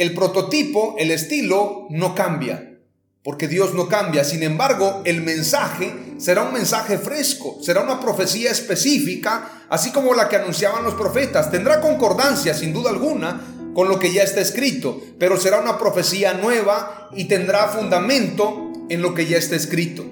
El 0.00 0.14
prototipo, 0.14 0.94
el 0.98 1.10
estilo, 1.10 1.86
no 1.90 2.14
cambia, 2.14 2.78
porque 3.22 3.48
Dios 3.48 3.74
no 3.74 3.86
cambia. 3.86 4.24
Sin 4.24 4.42
embargo, 4.42 5.02
el 5.04 5.20
mensaje 5.20 5.92
será 6.16 6.44
un 6.44 6.54
mensaje 6.54 6.96
fresco, 6.96 7.58
será 7.60 7.82
una 7.82 8.00
profecía 8.00 8.50
específica, 8.50 9.66
así 9.68 9.92
como 9.92 10.14
la 10.14 10.30
que 10.30 10.36
anunciaban 10.36 10.84
los 10.84 10.94
profetas. 10.94 11.50
Tendrá 11.50 11.82
concordancia, 11.82 12.54
sin 12.54 12.72
duda 12.72 12.88
alguna, 12.88 13.42
con 13.74 13.88
lo 13.88 13.98
que 13.98 14.10
ya 14.10 14.22
está 14.22 14.40
escrito, 14.40 15.02
pero 15.18 15.36
será 15.36 15.60
una 15.60 15.76
profecía 15.76 16.32
nueva 16.32 17.10
y 17.12 17.24
tendrá 17.24 17.68
fundamento 17.68 18.72
en 18.88 19.02
lo 19.02 19.12
que 19.12 19.26
ya 19.26 19.36
está 19.36 19.54
escrito. 19.54 20.06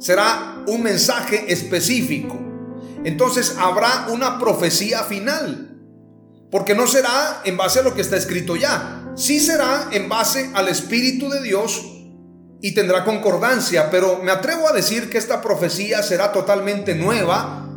Será 0.00 0.64
un 0.66 0.82
mensaje 0.82 1.52
específico 1.52 2.50
entonces 3.04 3.56
habrá 3.58 4.08
una 4.10 4.38
profecía 4.38 5.04
final. 5.04 5.69
Porque 6.50 6.74
no 6.74 6.86
será 6.86 7.42
en 7.44 7.56
base 7.56 7.80
a 7.80 7.82
lo 7.82 7.94
que 7.94 8.00
está 8.00 8.16
escrito 8.16 8.56
ya. 8.56 9.12
Sí 9.14 9.40
será 9.40 9.88
en 9.92 10.08
base 10.08 10.50
al 10.54 10.68
Espíritu 10.68 11.28
de 11.28 11.42
Dios 11.42 11.84
y 12.60 12.74
tendrá 12.74 13.04
concordancia. 13.04 13.90
Pero 13.90 14.20
me 14.22 14.32
atrevo 14.32 14.68
a 14.68 14.72
decir 14.72 15.08
que 15.10 15.18
esta 15.18 15.40
profecía 15.40 16.02
será 16.02 16.32
totalmente 16.32 16.94
nueva 16.94 17.68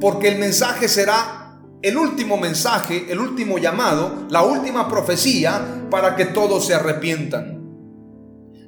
porque 0.00 0.28
el 0.28 0.38
mensaje 0.38 0.88
será 0.88 1.46
el 1.82 1.96
último 1.96 2.36
mensaje, 2.36 3.06
el 3.08 3.18
último 3.18 3.58
llamado, 3.58 4.26
la 4.30 4.42
última 4.42 4.88
profecía 4.88 5.86
para 5.90 6.16
que 6.16 6.26
todos 6.26 6.66
se 6.66 6.74
arrepientan. 6.74 7.56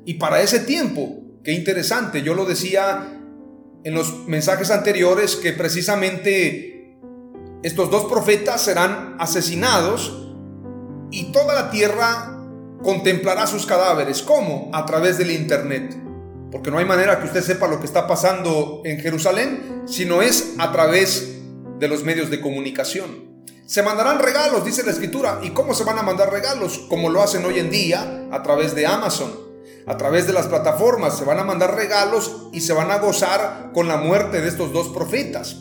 Y 0.04 0.14
para 0.14 0.40
ese 0.40 0.60
tiempo, 0.60 1.22
qué 1.42 1.52
interesante, 1.52 2.22
yo 2.22 2.34
lo 2.34 2.44
decía 2.44 3.20
en 3.84 3.94
los 3.94 4.26
mensajes 4.26 4.70
anteriores 4.70 5.36
que 5.36 5.52
precisamente 5.52 6.77
estos 7.62 7.90
dos 7.90 8.04
profetas 8.04 8.62
serán 8.62 9.16
asesinados 9.18 10.28
y 11.10 11.32
toda 11.32 11.54
la 11.54 11.70
tierra 11.70 12.38
contemplará 12.82 13.46
sus 13.46 13.66
cadáveres. 13.66 14.22
¿Cómo? 14.22 14.70
A 14.72 14.86
través 14.86 15.18
del 15.18 15.30
Internet. 15.30 15.96
Porque 16.50 16.70
no 16.70 16.78
hay 16.78 16.84
manera 16.84 17.18
que 17.18 17.26
usted 17.26 17.42
sepa 17.42 17.66
lo 17.66 17.80
que 17.80 17.86
está 17.86 18.06
pasando 18.06 18.82
en 18.84 19.00
Jerusalén, 19.00 19.82
sino 19.86 20.22
es 20.22 20.54
a 20.58 20.72
través 20.72 21.36
de 21.78 21.88
los 21.88 22.04
medios 22.04 22.30
de 22.30 22.40
comunicación. 22.40 23.28
Se 23.66 23.82
mandarán 23.82 24.18
regalos, 24.18 24.64
dice 24.64 24.82
la 24.82 24.92
escritura. 24.92 25.40
¿Y 25.42 25.50
cómo 25.50 25.74
se 25.74 25.84
van 25.84 25.98
a 25.98 26.02
mandar 26.02 26.32
regalos? 26.32 26.78
Como 26.88 27.10
lo 27.10 27.22
hacen 27.22 27.44
hoy 27.44 27.58
en 27.58 27.70
día 27.70 28.28
a 28.30 28.42
través 28.42 28.74
de 28.74 28.86
Amazon 28.86 29.48
a 29.88 29.96
través 29.96 30.26
de 30.26 30.34
las 30.34 30.46
plataformas, 30.46 31.16
se 31.16 31.24
van 31.24 31.38
a 31.38 31.44
mandar 31.44 31.74
regalos 31.74 32.48
y 32.52 32.60
se 32.60 32.74
van 32.74 32.90
a 32.90 32.98
gozar 32.98 33.70
con 33.72 33.88
la 33.88 33.96
muerte 33.96 34.42
de 34.42 34.48
estos 34.48 34.70
dos 34.70 34.88
profetas. 34.88 35.56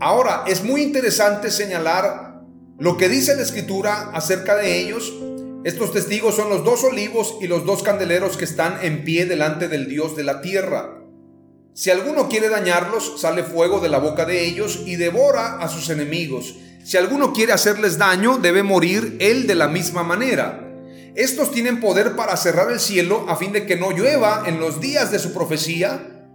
Ahora, 0.00 0.44
es 0.46 0.62
muy 0.62 0.82
interesante 0.82 1.50
señalar 1.50 2.42
lo 2.78 2.96
que 2.96 3.08
dice 3.08 3.34
la 3.34 3.42
escritura 3.42 4.10
acerca 4.14 4.54
de 4.54 4.78
ellos. 4.78 5.12
Estos 5.64 5.92
testigos 5.92 6.36
son 6.36 6.48
los 6.50 6.64
dos 6.64 6.84
olivos 6.84 7.36
y 7.40 7.48
los 7.48 7.66
dos 7.66 7.82
candeleros 7.82 8.36
que 8.36 8.44
están 8.44 8.78
en 8.82 9.02
pie 9.02 9.26
delante 9.26 9.66
del 9.66 9.88
Dios 9.88 10.14
de 10.14 10.22
la 10.22 10.40
tierra. 10.40 11.02
Si 11.74 11.90
alguno 11.90 12.28
quiere 12.28 12.48
dañarlos, 12.48 13.20
sale 13.20 13.42
fuego 13.42 13.80
de 13.80 13.88
la 13.88 13.98
boca 13.98 14.24
de 14.24 14.44
ellos 14.44 14.82
y 14.86 14.94
devora 14.94 15.58
a 15.58 15.68
sus 15.68 15.90
enemigos. 15.90 16.54
Si 16.84 16.96
alguno 16.96 17.32
quiere 17.32 17.52
hacerles 17.52 17.98
daño, 17.98 18.38
debe 18.38 18.62
morir 18.62 19.16
él 19.18 19.48
de 19.48 19.56
la 19.56 19.66
misma 19.66 20.04
manera. 20.04 20.64
Estos 21.16 21.50
tienen 21.50 21.80
poder 21.80 22.14
para 22.14 22.36
cerrar 22.36 22.70
el 22.70 22.78
cielo 22.78 23.26
a 23.28 23.34
fin 23.34 23.50
de 23.50 23.66
que 23.66 23.74
no 23.74 23.90
llueva 23.90 24.44
en 24.46 24.60
los 24.60 24.80
días 24.80 25.10
de 25.10 25.18
su 25.18 25.34
profecía. 25.34 26.28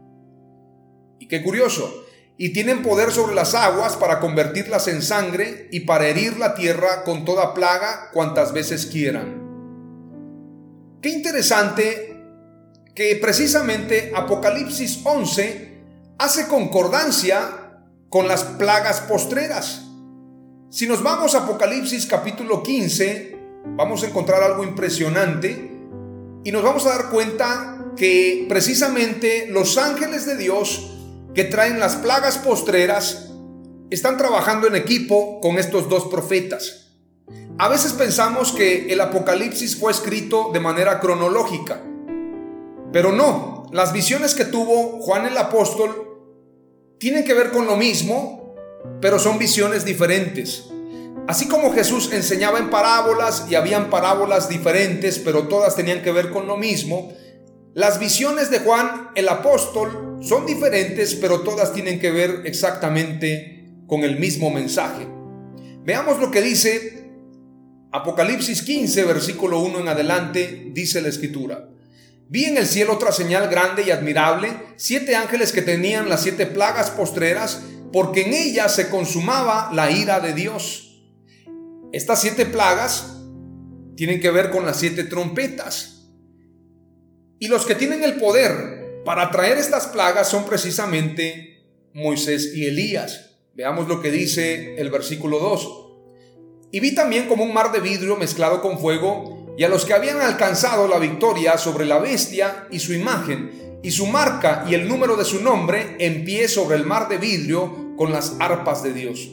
Y 1.20 1.29
qué 1.29 1.41
curioso. 1.41 2.02
Y 2.38 2.50
tienen 2.54 2.82
poder 2.82 3.12
sobre 3.12 3.36
las 3.36 3.54
aguas 3.54 3.96
para 3.96 4.20
convertirlas 4.20 4.88
en 4.88 5.02
sangre 5.02 5.68
y 5.72 5.82
para 5.82 6.08
herir 6.08 6.38
la 6.38 6.56
tierra 6.56 7.04
con 7.04 7.25
toda 7.25 7.54
plaga 7.54 8.10
cuantas 8.12 8.54
veces 8.54 8.88
quieran. 8.88 9.42
Qué 11.02 11.10
interesante 11.10 12.13
que 12.96 13.16
precisamente 13.18 14.12
Apocalipsis 14.16 15.02
11 15.04 15.74
hace 16.18 16.48
concordancia 16.48 17.82
con 18.10 18.28
las 18.28 18.44
plagas 18.44 19.02
postreras. 19.02 19.82
Si 20.70 20.88
nos 20.88 21.04
vamos 21.04 21.36
a 21.36 21.40
Apocalipsis 21.40 22.06
capítulo 22.06 22.63
15, 22.63 23.38
vamos 23.75 24.04
a 24.04 24.08
encontrar 24.08 24.42
algo 24.44 24.63
impresionante 24.63 25.72
y 26.44 26.52
nos 26.52 26.63
vamos 26.63 26.86
a 26.86 26.90
dar 26.90 27.10
cuenta 27.10 27.86
que 27.96 28.46
precisamente 28.50 29.48
los 29.50 29.78
ángeles 29.78 30.25
de 30.25 30.38
Dios 30.38 30.92
que 31.34 31.44
traen 31.44 31.80
las 31.80 31.96
plagas 31.96 32.38
postreras 32.38 33.30
están 33.90 34.18
trabajando 34.18 34.68
en 34.68 34.75
equipo 34.75 35.40
con 35.42 35.58
estos 35.58 35.90
dos 35.90 36.06
profetas. 36.06 36.92
A 37.58 37.68
veces 37.68 37.94
pensamos 37.94 38.52
que 38.52 38.92
el 38.92 39.02
Apocalipsis 39.02 39.78
fue 39.78 39.92
escrito 39.92 40.50
de 40.54 40.60
manera 40.60 41.00
cronológica, 41.00 41.82
pero 42.92 43.12
no, 43.12 43.70
las 43.72 43.94
visiones 43.94 44.36
que 44.36 44.46
tuvo 44.46 45.00
Juan 45.02 45.25
el 45.25 45.38
apóstol 45.38 46.10
tienen 47.00 47.24
que 47.24 47.34
ver 47.34 47.52
con 47.52 47.66
lo 47.66 47.75
mismo, 47.75 48.56
pero 49.02 49.20
son 49.20 49.38
visiones 49.38 49.86
diferentes. 49.86 50.66
Así 51.28 51.48
como 51.48 51.74
Jesús 51.74 52.12
enseñaba 52.12 52.60
en 52.60 52.70
parábolas 52.70 53.46
y 53.50 53.56
habían 53.56 53.90
parábolas 53.90 54.50
diferentes, 54.50 55.20
pero 55.20 55.48
todas 55.48 55.75
tenían 55.75 56.02
que 56.02 56.12
ver 56.12 56.32
con 56.32 56.48
lo 56.48 56.58
mismo, 56.58 57.13
las 57.75 58.00
visiones 58.00 58.51
de 58.51 58.60
Juan 58.60 59.10
el 59.15 59.27
apóstol 59.30 60.20
son 60.22 60.46
diferentes, 60.46 61.15
pero 61.15 61.42
todas 61.42 61.74
tienen 61.74 62.00
que 62.00 62.12
ver 62.12 62.44
exactamente 62.46 63.68
con 63.88 64.03
el 64.03 64.20
mismo 64.20 64.51
mensaje. 64.51 65.08
Veamos 65.84 66.20
lo 66.20 66.30
que 66.30 66.42
dice 66.42 67.12
Apocalipsis 67.92 68.62
15, 68.62 69.03
versículo 69.06 69.60
1 69.60 69.82
en 69.82 69.88
adelante, 69.88 70.70
dice 70.72 71.01
la 71.01 71.10
escritura. 71.10 71.70
Vi 72.30 72.46
en 72.46 72.58
el 72.58 72.65
cielo 72.65 72.94
otra 72.94 73.12
señal 73.12 73.50
grande 73.50 73.84
y 73.84 73.92
admirable, 73.92 74.51
siete 74.77 75.15
ángeles 75.15 75.51
que 75.51 75.62
tenían 75.62 76.10
las 76.10 76.24
siete 76.24 76.46
plagas 76.46 76.89
postreras, 76.89 77.62
porque 77.92 78.22
en 78.22 78.34
ellas 78.34 78.75
se 78.75 78.89
consumaba 78.89 79.70
la 79.74 79.92
ira 79.92 80.20
de 80.20 80.34
Dios. 80.34 81.03
Estas 81.92 82.22
siete 82.22 82.46
plagas 82.46 83.18
tienen 83.96 84.20
que 84.20 84.32
ver 84.32 84.50
con 84.50 84.65
las 84.65 84.80
siete 84.80 85.03
trompetas. 85.03 85.92
Y 87.40 87.48
los 87.48 87.66
que 87.66 87.75
tienen 87.75 88.04
el 88.04 88.16
poder 88.16 89.02
para 89.06 89.32
traer 89.32 89.58
estas 89.58 89.88
plagas 89.88 90.30
son 90.30 90.46
precisamente 90.46 91.66
Moisés 91.94 92.54
y 92.56 92.66
Elías. 92.66 93.32
Veamos 93.54 93.88
lo 93.88 94.02
que 94.02 94.12
dice 94.12 94.75
el 94.78 94.90
versículo 94.90 95.40
2. 95.40 95.84
Y 96.72 96.80
vi 96.80 96.96
también 96.96 97.28
como 97.28 97.44
un 97.44 97.54
mar 97.54 97.72
de 97.72 97.82
vidrio 97.82 98.16
mezclado 98.16 98.62
con 98.62 98.80
fuego, 98.80 99.56
y 99.56 99.63
a 99.63 99.70
los 99.70 99.86
que 99.86 99.94
habían 99.94 100.20
alcanzado 100.22 100.88
la 100.88 100.98
victoria 100.98 101.58
sobre 101.60 101.86
la 101.86 102.00
bestia 102.00 102.68
y 102.72 102.80
su 102.80 102.94
imagen, 102.94 103.80
y 103.84 103.92
su 103.92 104.08
marca 104.08 104.66
y 104.68 104.74
el 104.74 104.88
número 104.88 105.16
de 105.16 105.25
su 105.25 105.44
nombre, 105.44 105.96
en 106.00 106.25
pie 106.25 106.48
sobre 106.48 106.78
el 106.78 106.86
mar 106.86 107.10
de 107.10 107.18
vidrio 107.18 107.94
con 107.96 108.12
las 108.12 108.38
arpas 108.40 108.82
de 108.82 108.94
Dios. 108.94 109.30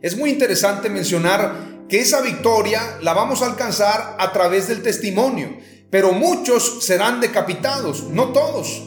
Es 0.00 0.16
muy 0.16 0.30
interesante 0.30 0.88
mencionar 0.88 1.84
que 1.88 2.00
esa 2.00 2.22
victoria 2.22 2.98
la 3.02 3.12
vamos 3.12 3.42
a 3.42 3.46
alcanzar 3.46 4.16
a 4.18 4.32
través 4.32 4.68
del 4.68 4.82
testimonio, 4.82 5.58
pero 5.92 6.12
muchos 6.12 6.86
serán 6.86 7.20
decapitados, 7.20 8.04
no 8.04 8.32
todos. 8.32 8.82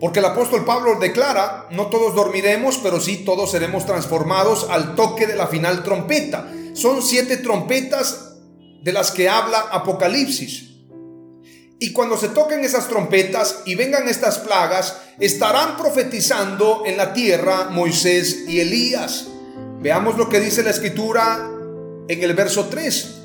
Porque 0.00 0.20
el 0.20 0.24
apóstol 0.24 0.64
Pablo 0.64 0.98
declara, 0.98 1.68
no 1.70 1.88
todos 1.88 2.14
dormiremos, 2.14 2.78
pero 2.78 2.98
sí 2.98 3.18
todos 3.26 3.50
seremos 3.50 3.84
transformados 3.84 4.66
al 4.70 4.94
toque 4.94 5.26
de 5.26 5.36
la 5.36 5.48
final 5.48 5.84
trompeta. 5.84 6.50
Son 6.72 7.02
siete 7.02 7.36
trompetas 7.36 8.36
de 8.82 8.90
las 8.90 9.10
que 9.10 9.28
habla 9.28 9.68
Apocalipsis. 9.70 10.70
Y 11.78 11.92
cuando 11.92 12.16
se 12.16 12.30
toquen 12.30 12.64
esas 12.64 12.88
trompetas 12.88 13.60
y 13.66 13.74
vengan 13.74 14.08
estas 14.08 14.38
plagas, 14.38 14.96
estarán 15.18 15.76
profetizando 15.76 16.84
en 16.86 16.96
la 16.96 17.12
tierra 17.12 17.68
Moisés 17.70 18.44
y 18.48 18.60
Elías. 18.60 19.26
Veamos 19.82 20.16
lo 20.16 20.30
que 20.30 20.40
dice 20.40 20.62
la 20.62 20.70
escritura 20.70 21.50
en 22.08 22.22
el 22.22 22.32
verso 22.32 22.68
3. 22.70 23.19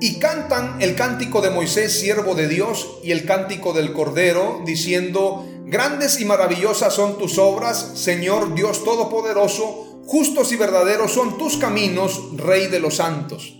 Y 0.00 0.18
cantan 0.18 0.82
el 0.82 0.94
cántico 0.94 1.40
de 1.40 1.50
Moisés, 1.50 1.98
siervo 1.98 2.34
de 2.34 2.48
Dios, 2.48 2.98
y 3.02 3.12
el 3.12 3.24
cántico 3.24 3.72
del 3.72 3.92
Cordero, 3.92 4.62
diciendo, 4.66 5.46
Grandes 5.66 6.20
y 6.20 6.24
maravillosas 6.24 6.94
son 6.94 7.18
tus 7.18 7.38
obras, 7.38 7.92
Señor 7.94 8.54
Dios 8.54 8.84
Todopoderoso, 8.84 10.02
justos 10.06 10.52
y 10.52 10.56
verdaderos 10.56 11.12
son 11.12 11.38
tus 11.38 11.56
caminos, 11.56 12.20
Rey 12.36 12.66
de 12.66 12.80
los 12.80 12.96
santos. 12.96 13.56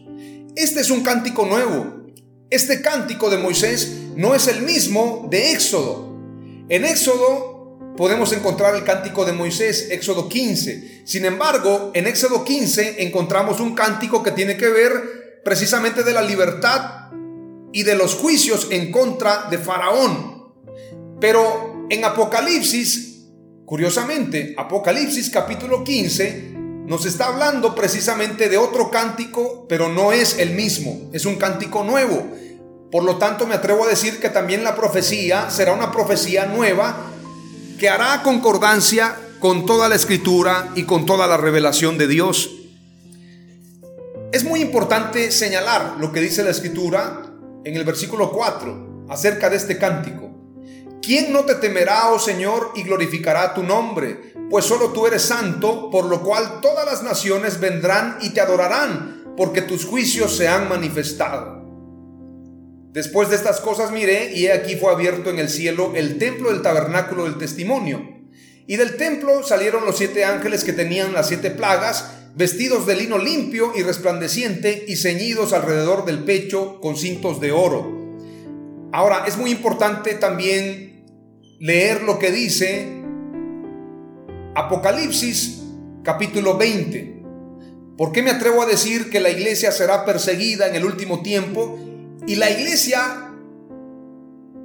Este 0.54 0.80
es 0.80 0.90
un 0.90 1.02
cántico 1.02 1.46
nuevo. 1.46 2.04
Este 2.50 2.82
cántico 2.82 3.30
de 3.30 3.38
Moisés 3.38 3.90
no 4.14 4.34
es 4.34 4.46
el 4.48 4.62
mismo 4.62 5.26
de 5.30 5.52
Éxodo. 5.52 6.14
En 6.68 6.84
Éxodo 6.84 7.78
podemos 7.96 8.32
encontrar 8.32 8.74
el 8.76 8.84
cántico 8.84 9.24
de 9.24 9.32
Moisés, 9.32 9.88
Éxodo 9.90 10.28
15. 10.28 11.02
Sin 11.06 11.24
embargo, 11.24 11.90
en 11.94 12.06
Éxodo 12.06 12.44
15 12.44 13.02
encontramos 13.02 13.60
un 13.60 13.74
cántico 13.74 14.22
que 14.22 14.32
tiene 14.32 14.56
que 14.56 14.68
ver 14.68 15.23
precisamente 15.44 16.02
de 16.02 16.12
la 16.12 16.22
libertad 16.22 17.11
y 17.72 17.83
de 17.83 17.94
los 17.94 18.14
juicios 18.14 18.68
en 18.70 18.90
contra 18.90 19.48
de 19.50 19.59
Faraón. 19.59 20.52
Pero 21.20 21.87
en 21.90 22.04
Apocalipsis, 22.04 23.26
curiosamente, 23.66 24.54
Apocalipsis 24.57 25.30
capítulo 25.30 25.85
15 25.85 26.54
nos 26.87 27.07
está 27.07 27.26
hablando 27.26 27.74
precisamente 27.74 28.48
de 28.48 28.59
otro 28.59 28.90
cántico, 28.90 29.66
pero 29.68 29.88
no 29.88 30.12
es 30.12 30.38
el 30.38 30.50
mismo, 30.50 31.11
es 31.12 31.24
un 31.24 31.37
cántico 31.37 31.83
nuevo. 31.83 32.26
Por 32.92 33.04
lo 33.04 33.16
tanto, 33.16 33.46
me 33.46 33.54
atrevo 33.54 33.85
a 33.85 33.88
decir 33.88 34.20
que 34.20 34.28
también 34.28 34.62
la 34.62 34.76
profecía 34.76 35.50
será 35.50 35.72
una 35.72 35.90
profecía 35.90 36.46
nueva 36.46 37.11
que 37.78 37.88
hará 37.88 38.22
concordancia 38.22 39.16
con 39.40 39.66
toda 39.66 39.88
la 39.88 39.94
escritura 39.94 40.70
y 40.74 40.85
con 40.85 41.07
toda 41.07 41.26
la 41.26 41.37
revelación 41.37 41.98
de 41.98 42.07
Dios. 42.07 42.53
Es 44.34 44.42
muy 44.42 44.60
importante 44.62 45.30
señalar 45.30 45.94
lo 46.00 46.10
que 46.10 46.18
dice 46.18 46.42
la 46.42 46.50
escritura 46.50 47.22
en 47.64 47.76
el 47.76 47.84
versículo 47.84 48.32
4 48.32 49.06
acerca 49.08 49.48
de 49.48 49.54
este 49.54 49.78
cántico. 49.78 50.28
¿Quién 51.00 51.32
no 51.32 51.44
te 51.44 51.54
temerá, 51.54 52.10
oh 52.10 52.18
Señor, 52.18 52.72
y 52.74 52.82
glorificará 52.82 53.54
tu 53.54 53.62
nombre? 53.62 54.34
Pues 54.50 54.64
solo 54.64 54.88
tú 54.88 55.06
eres 55.06 55.22
santo, 55.22 55.88
por 55.88 56.06
lo 56.06 56.20
cual 56.20 56.58
todas 56.60 56.84
las 56.84 57.04
naciones 57.04 57.60
vendrán 57.60 58.18
y 58.22 58.30
te 58.30 58.40
adorarán, 58.40 59.34
porque 59.36 59.62
tus 59.62 59.84
juicios 59.84 60.36
se 60.36 60.48
han 60.48 60.68
manifestado. 60.68 61.62
Después 62.90 63.30
de 63.30 63.36
estas 63.36 63.60
cosas 63.60 63.92
miré 63.92 64.32
y 64.34 64.46
he 64.46 64.52
aquí 64.52 64.74
fue 64.74 64.90
abierto 64.90 65.30
en 65.30 65.38
el 65.38 65.48
cielo 65.48 65.92
el 65.94 66.18
templo 66.18 66.50
del 66.50 66.60
tabernáculo 66.60 67.22
del 67.22 67.38
testimonio. 67.38 68.02
Y 68.66 68.78
del 68.78 68.96
templo 68.96 69.44
salieron 69.44 69.84
los 69.86 69.96
siete 69.96 70.24
ángeles 70.24 70.64
que 70.64 70.72
tenían 70.72 71.12
las 71.12 71.28
siete 71.28 71.52
plagas, 71.52 72.23
vestidos 72.36 72.84
de 72.86 72.96
lino 72.96 73.18
limpio 73.18 73.72
y 73.76 73.82
resplandeciente 73.82 74.84
y 74.88 74.96
ceñidos 74.96 75.52
alrededor 75.52 76.04
del 76.04 76.24
pecho 76.24 76.80
con 76.80 76.96
cintos 76.96 77.40
de 77.40 77.52
oro. 77.52 78.18
Ahora, 78.92 79.24
es 79.26 79.36
muy 79.36 79.50
importante 79.50 80.14
también 80.14 81.04
leer 81.60 82.02
lo 82.02 82.18
que 82.18 82.32
dice 82.32 83.02
Apocalipsis 84.54 85.62
capítulo 86.02 86.56
20. 86.56 87.22
¿Por 87.96 88.10
qué 88.10 88.22
me 88.22 88.30
atrevo 88.30 88.62
a 88.62 88.66
decir 88.66 89.10
que 89.10 89.20
la 89.20 89.30
iglesia 89.30 89.70
será 89.70 90.04
perseguida 90.04 90.66
en 90.68 90.74
el 90.74 90.84
último 90.84 91.22
tiempo? 91.22 91.78
Y 92.26 92.34
la 92.34 92.50
iglesia 92.50 93.30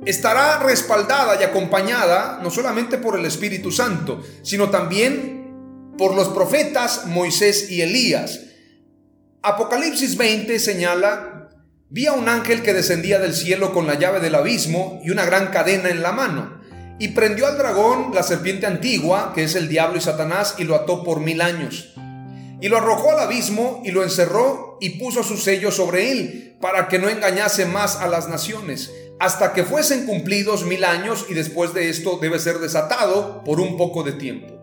estará 0.06 0.60
respaldada 0.64 1.40
y 1.40 1.44
acompañada 1.44 2.40
no 2.42 2.50
solamente 2.50 2.98
por 2.98 3.18
el 3.18 3.26
Espíritu 3.26 3.72
Santo, 3.72 4.24
sino 4.42 4.70
también 4.70 5.39
por 6.00 6.16
los 6.16 6.30
profetas 6.30 7.06
Moisés 7.06 7.70
y 7.70 7.82
Elías. 7.82 8.40
Apocalipsis 9.44 10.18
20 10.18 10.58
señala, 10.58 11.52
vi 11.90 12.08
a 12.08 12.14
un 12.14 12.28
ángel 12.28 12.64
que 12.64 12.74
descendía 12.74 13.20
del 13.20 13.36
cielo 13.36 13.74
con 13.74 13.86
la 13.86 14.00
llave 14.00 14.20
del 14.20 14.34
abismo 14.34 15.00
y 15.04 15.12
una 15.12 15.26
gran 15.26 15.48
cadena 15.48 15.90
en 15.90 16.02
la 16.02 16.12
mano, 16.12 16.62
y 16.98 17.10
prendió 17.10 17.46
al 17.46 17.58
dragón, 17.58 18.12
la 18.16 18.24
serpiente 18.24 18.66
antigua, 18.66 19.34
que 19.36 19.44
es 19.44 19.56
el 19.56 19.70
diablo 19.70 19.98
y 19.98 20.02
Satanás, 20.02 20.56
y 20.58 20.64
lo 20.64 20.76
ató 20.76 21.04
por 21.04 21.20
mil 21.20 21.42
años 21.42 21.94
y 22.62 22.68
lo 22.68 22.78
arrojó 22.78 23.12
al 23.12 23.20
abismo 23.20 23.82
y 23.86 23.92
lo 23.92 24.04
encerró 24.04 24.78
y 24.82 25.00
puso 25.00 25.24
su 25.24 25.38
sello 25.38 25.72
sobre 25.72 26.12
él 26.12 26.58
para 26.60 26.88
que 26.88 27.00
no 27.00 27.10
engañase 27.10 27.66
más 27.66 27.96
a 27.98 28.08
las 28.08 28.28
naciones, 28.28 28.92
hasta 29.20 29.54
que 29.54 29.64
fuesen 29.64 30.06
cumplidos 30.06 30.66
mil 30.66 30.84
años 30.84 31.26
y 31.30 31.36
después 31.36 31.74
de 31.74 31.90
esto 31.90 32.20
debe 32.22 32.38
ser 32.38 32.60
desatado 32.60 33.44
por 33.46 33.62
un 33.62 33.78
poco 33.78 34.04
de 34.04 34.14
tiempo. 34.14 34.59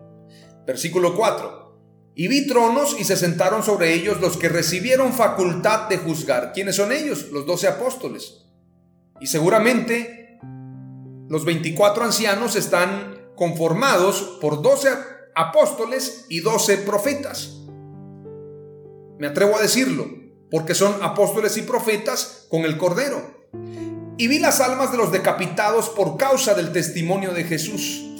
Versículo 0.67 1.15
4. 1.15 2.11
Y 2.13 2.27
vi 2.27 2.45
tronos 2.45 2.97
y 2.99 3.05
se 3.05 3.15
sentaron 3.15 3.63
sobre 3.63 3.93
ellos 3.93 4.19
los 4.19 4.35
que 4.35 4.49
recibieron 4.49 5.13
facultad 5.13 5.87
de 5.87 5.97
juzgar. 5.97 6.51
¿Quiénes 6.51 6.75
son 6.75 6.91
ellos? 6.91 7.31
Los 7.31 7.45
doce 7.45 7.67
apóstoles. 7.67 8.45
Y 9.21 9.27
seguramente 9.27 10.39
los 11.29 11.45
24 11.45 12.03
ancianos 12.03 12.57
están 12.57 13.31
conformados 13.35 14.39
por 14.41 14.61
doce 14.61 14.89
apóstoles 15.35 16.25
y 16.27 16.41
doce 16.41 16.77
profetas. 16.77 17.61
Me 19.19 19.27
atrevo 19.27 19.55
a 19.55 19.61
decirlo, 19.61 20.05
porque 20.51 20.75
son 20.75 20.95
apóstoles 21.01 21.55
y 21.57 21.61
profetas 21.61 22.45
con 22.49 22.65
el 22.65 22.77
Cordero. 22.77 23.37
y 24.19 24.27
vi 24.27 24.39
las 24.39 24.61
almas 24.61 24.91
de 24.91 24.97
los 24.97 25.11
decapitados 25.11 25.89
por 25.89 26.17
causa 26.17 26.55
del 26.55 26.71
testimonio 26.71 27.33
de 27.33 27.43
Jesús. 27.43 28.16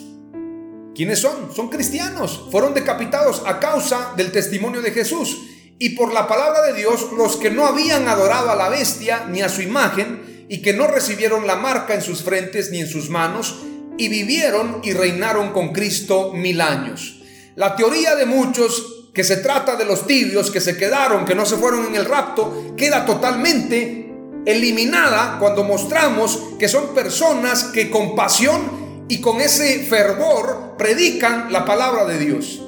¿Quiénes 0.97 1.19
son? 1.19 1.53
Son 1.55 1.69
cristianos. 1.69 2.47
Fueron 2.51 2.73
decapitados 2.73 3.43
a 3.45 3.59
causa 3.59 4.13
del 4.17 4.31
testimonio 4.31 4.81
de 4.81 4.89
Jesús. 4.89 5.37
Y 5.77 5.89
por 5.89 6.11
la 6.11 6.27
palabra 6.27 6.63
de 6.63 6.73
Dios, 6.73 7.09
los 7.15 7.35
que 7.35 7.51
no 7.51 7.67
habían 7.67 8.07
adorado 8.07 8.49
a 8.49 8.55
la 8.55 8.67
bestia 8.67 9.27
ni 9.29 9.43
a 9.43 9.47
su 9.47 9.61
imagen, 9.61 10.47
y 10.49 10.63
que 10.63 10.73
no 10.73 10.87
recibieron 10.87 11.45
la 11.45 11.55
marca 11.55 11.93
en 11.93 12.01
sus 12.01 12.23
frentes 12.23 12.71
ni 12.71 12.79
en 12.79 12.87
sus 12.87 13.11
manos, 13.11 13.59
y 13.99 14.07
vivieron 14.07 14.81
y 14.83 14.93
reinaron 14.93 15.53
con 15.53 15.71
Cristo 15.71 16.33
mil 16.33 16.61
años. 16.61 17.21
La 17.55 17.75
teoría 17.75 18.15
de 18.15 18.25
muchos 18.25 19.11
que 19.13 19.23
se 19.23 19.37
trata 19.37 19.75
de 19.75 19.85
los 19.85 20.07
tibios 20.07 20.49
que 20.49 20.61
se 20.61 20.77
quedaron, 20.77 21.25
que 21.25 21.35
no 21.35 21.45
se 21.45 21.57
fueron 21.57 21.85
en 21.85 21.95
el 21.95 22.05
rapto, 22.05 22.73
queda 22.75 23.05
totalmente 23.05 24.11
eliminada 24.47 25.37
cuando 25.39 25.63
mostramos 25.63 26.39
que 26.57 26.67
son 26.67 26.95
personas 26.95 27.65
que 27.65 27.91
con 27.91 28.15
pasión 28.15 29.05
y 29.07 29.21
con 29.21 29.41
ese 29.41 29.85
fervor 29.85 30.66
predican 30.77 31.51
la 31.51 31.65
palabra 31.65 32.05
de 32.05 32.17
Dios. 32.19 32.61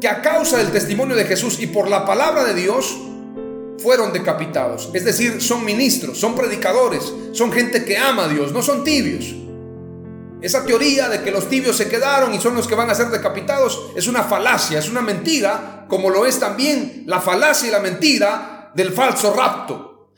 Que 0.00 0.08
a 0.08 0.22
causa 0.22 0.58
del 0.58 0.70
testimonio 0.70 1.16
de 1.16 1.24
Jesús 1.24 1.58
y 1.60 1.66
por 1.66 1.88
la 1.88 2.04
palabra 2.04 2.44
de 2.44 2.54
Dios 2.54 2.96
fueron 3.82 4.12
decapitados. 4.12 4.90
Es 4.92 5.04
decir, 5.04 5.40
son 5.42 5.64
ministros, 5.64 6.18
son 6.18 6.34
predicadores, 6.34 7.12
son 7.32 7.52
gente 7.52 7.84
que 7.84 7.96
ama 7.96 8.24
a 8.24 8.28
Dios, 8.28 8.52
no 8.52 8.62
son 8.62 8.84
tibios. 8.84 9.34
Esa 10.42 10.64
teoría 10.64 11.08
de 11.08 11.22
que 11.22 11.30
los 11.30 11.50
tibios 11.50 11.76
se 11.76 11.88
quedaron 11.88 12.32
y 12.32 12.40
son 12.40 12.54
los 12.54 12.66
que 12.66 12.74
van 12.74 12.88
a 12.88 12.94
ser 12.94 13.08
decapitados 13.08 13.90
es 13.94 14.06
una 14.06 14.22
falacia, 14.22 14.78
es 14.78 14.88
una 14.88 15.02
mentira, 15.02 15.84
como 15.88 16.08
lo 16.08 16.24
es 16.24 16.38
también 16.38 17.04
la 17.06 17.20
falacia 17.20 17.68
y 17.68 17.70
la 17.70 17.80
mentira 17.80 18.70
del 18.74 18.92
falso 18.92 19.34
rapto. 19.34 20.12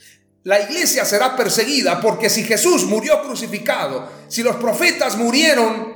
La 0.44 0.60
iglesia 0.60 1.04
será 1.04 1.36
perseguida 1.36 2.00
porque 2.00 2.28
si 2.28 2.44
Jesús 2.44 2.84
murió 2.84 3.22
crucificado, 3.22 4.08
si 4.28 4.42
los 4.42 4.56
profetas 4.56 5.16
murieron 5.16 5.91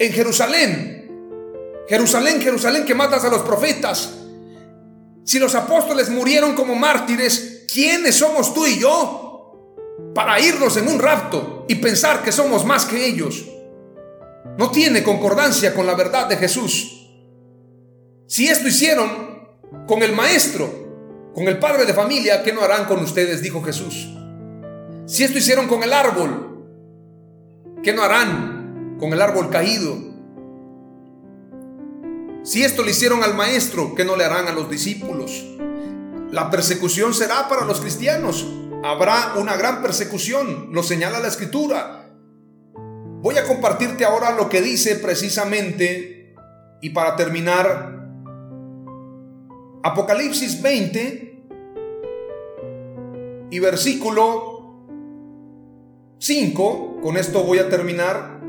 en 0.00 0.12
Jerusalén, 0.14 1.84
Jerusalén, 1.86 2.40
Jerusalén 2.40 2.86
que 2.86 2.94
matas 2.94 3.22
a 3.26 3.28
los 3.28 3.42
profetas, 3.42 4.14
si 5.24 5.38
los 5.38 5.54
apóstoles 5.54 6.08
murieron 6.08 6.54
como 6.54 6.74
mártires, 6.74 7.66
¿quiénes 7.70 8.16
somos 8.16 8.54
tú 8.54 8.64
y 8.64 8.78
yo 8.78 9.76
para 10.14 10.40
irnos 10.40 10.78
en 10.78 10.88
un 10.88 10.98
rapto 10.98 11.66
y 11.68 11.74
pensar 11.74 12.22
que 12.22 12.32
somos 12.32 12.64
más 12.64 12.86
que 12.86 13.04
ellos? 13.04 13.44
No 14.56 14.70
tiene 14.70 15.02
concordancia 15.02 15.74
con 15.74 15.86
la 15.86 15.94
verdad 15.94 16.26
de 16.26 16.38
Jesús. 16.38 17.10
Si 18.26 18.48
esto 18.48 18.68
hicieron 18.68 19.50
con 19.86 20.02
el 20.02 20.14
maestro, 20.14 21.30
con 21.34 21.46
el 21.46 21.58
padre 21.58 21.84
de 21.84 21.92
familia, 21.92 22.42
¿qué 22.42 22.54
no 22.54 22.62
harán 22.62 22.86
con 22.86 23.00
ustedes? 23.00 23.42
Dijo 23.42 23.62
Jesús. 23.62 24.08
Si 25.04 25.24
esto 25.24 25.36
hicieron 25.36 25.68
con 25.68 25.82
el 25.82 25.92
árbol, 25.92 26.64
¿qué 27.82 27.92
no 27.92 28.02
harán 28.02 28.49
con 29.00 29.12
el 29.12 29.20
árbol 29.22 29.50
caído? 29.50 29.96
Si 32.42 32.62
esto 32.62 32.84
le 32.84 32.92
hicieron 32.92 33.22
al 33.24 33.34
maestro, 33.34 33.94
¿qué 33.94 34.04
no 34.04 34.16
le 34.16 34.24
harán 34.24 34.46
a 34.46 34.52
los 34.52 34.70
discípulos? 34.70 35.44
La 36.30 36.50
persecución 36.50 37.12
será 37.12 37.48
para 37.48 37.64
los 37.64 37.80
cristianos. 37.80 38.46
Habrá 38.84 39.34
una 39.36 39.56
gran 39.56 39.82
persecución, 39.82 40.68
lo 40.72 40.82
señala 40.82 41.20
la 41.20 41.28
escritura. 41.28 42.10
Voy 43.22 43.36
a 43.36 43.44
compartirte 43.44 44.04
ahora 44.04 44.30
lo 44.32 44.48
que 44.48 44.62
dice 44.62 44.96
precisamente, 44.96 46.34
y 46.80 46.90
para 46.90 47.16
terminar, 47.16 47.98
Apocalipsis 49.82 50.62
20 50.62 51.44
y 53.50 53.58
versículo 53.58 54.86
5, 56.18 57.00
con 57.02 57.16
esto 57.18 57.42
voy 57.42 57.58
a 57.58 57.68
terminar, 57.68 58.39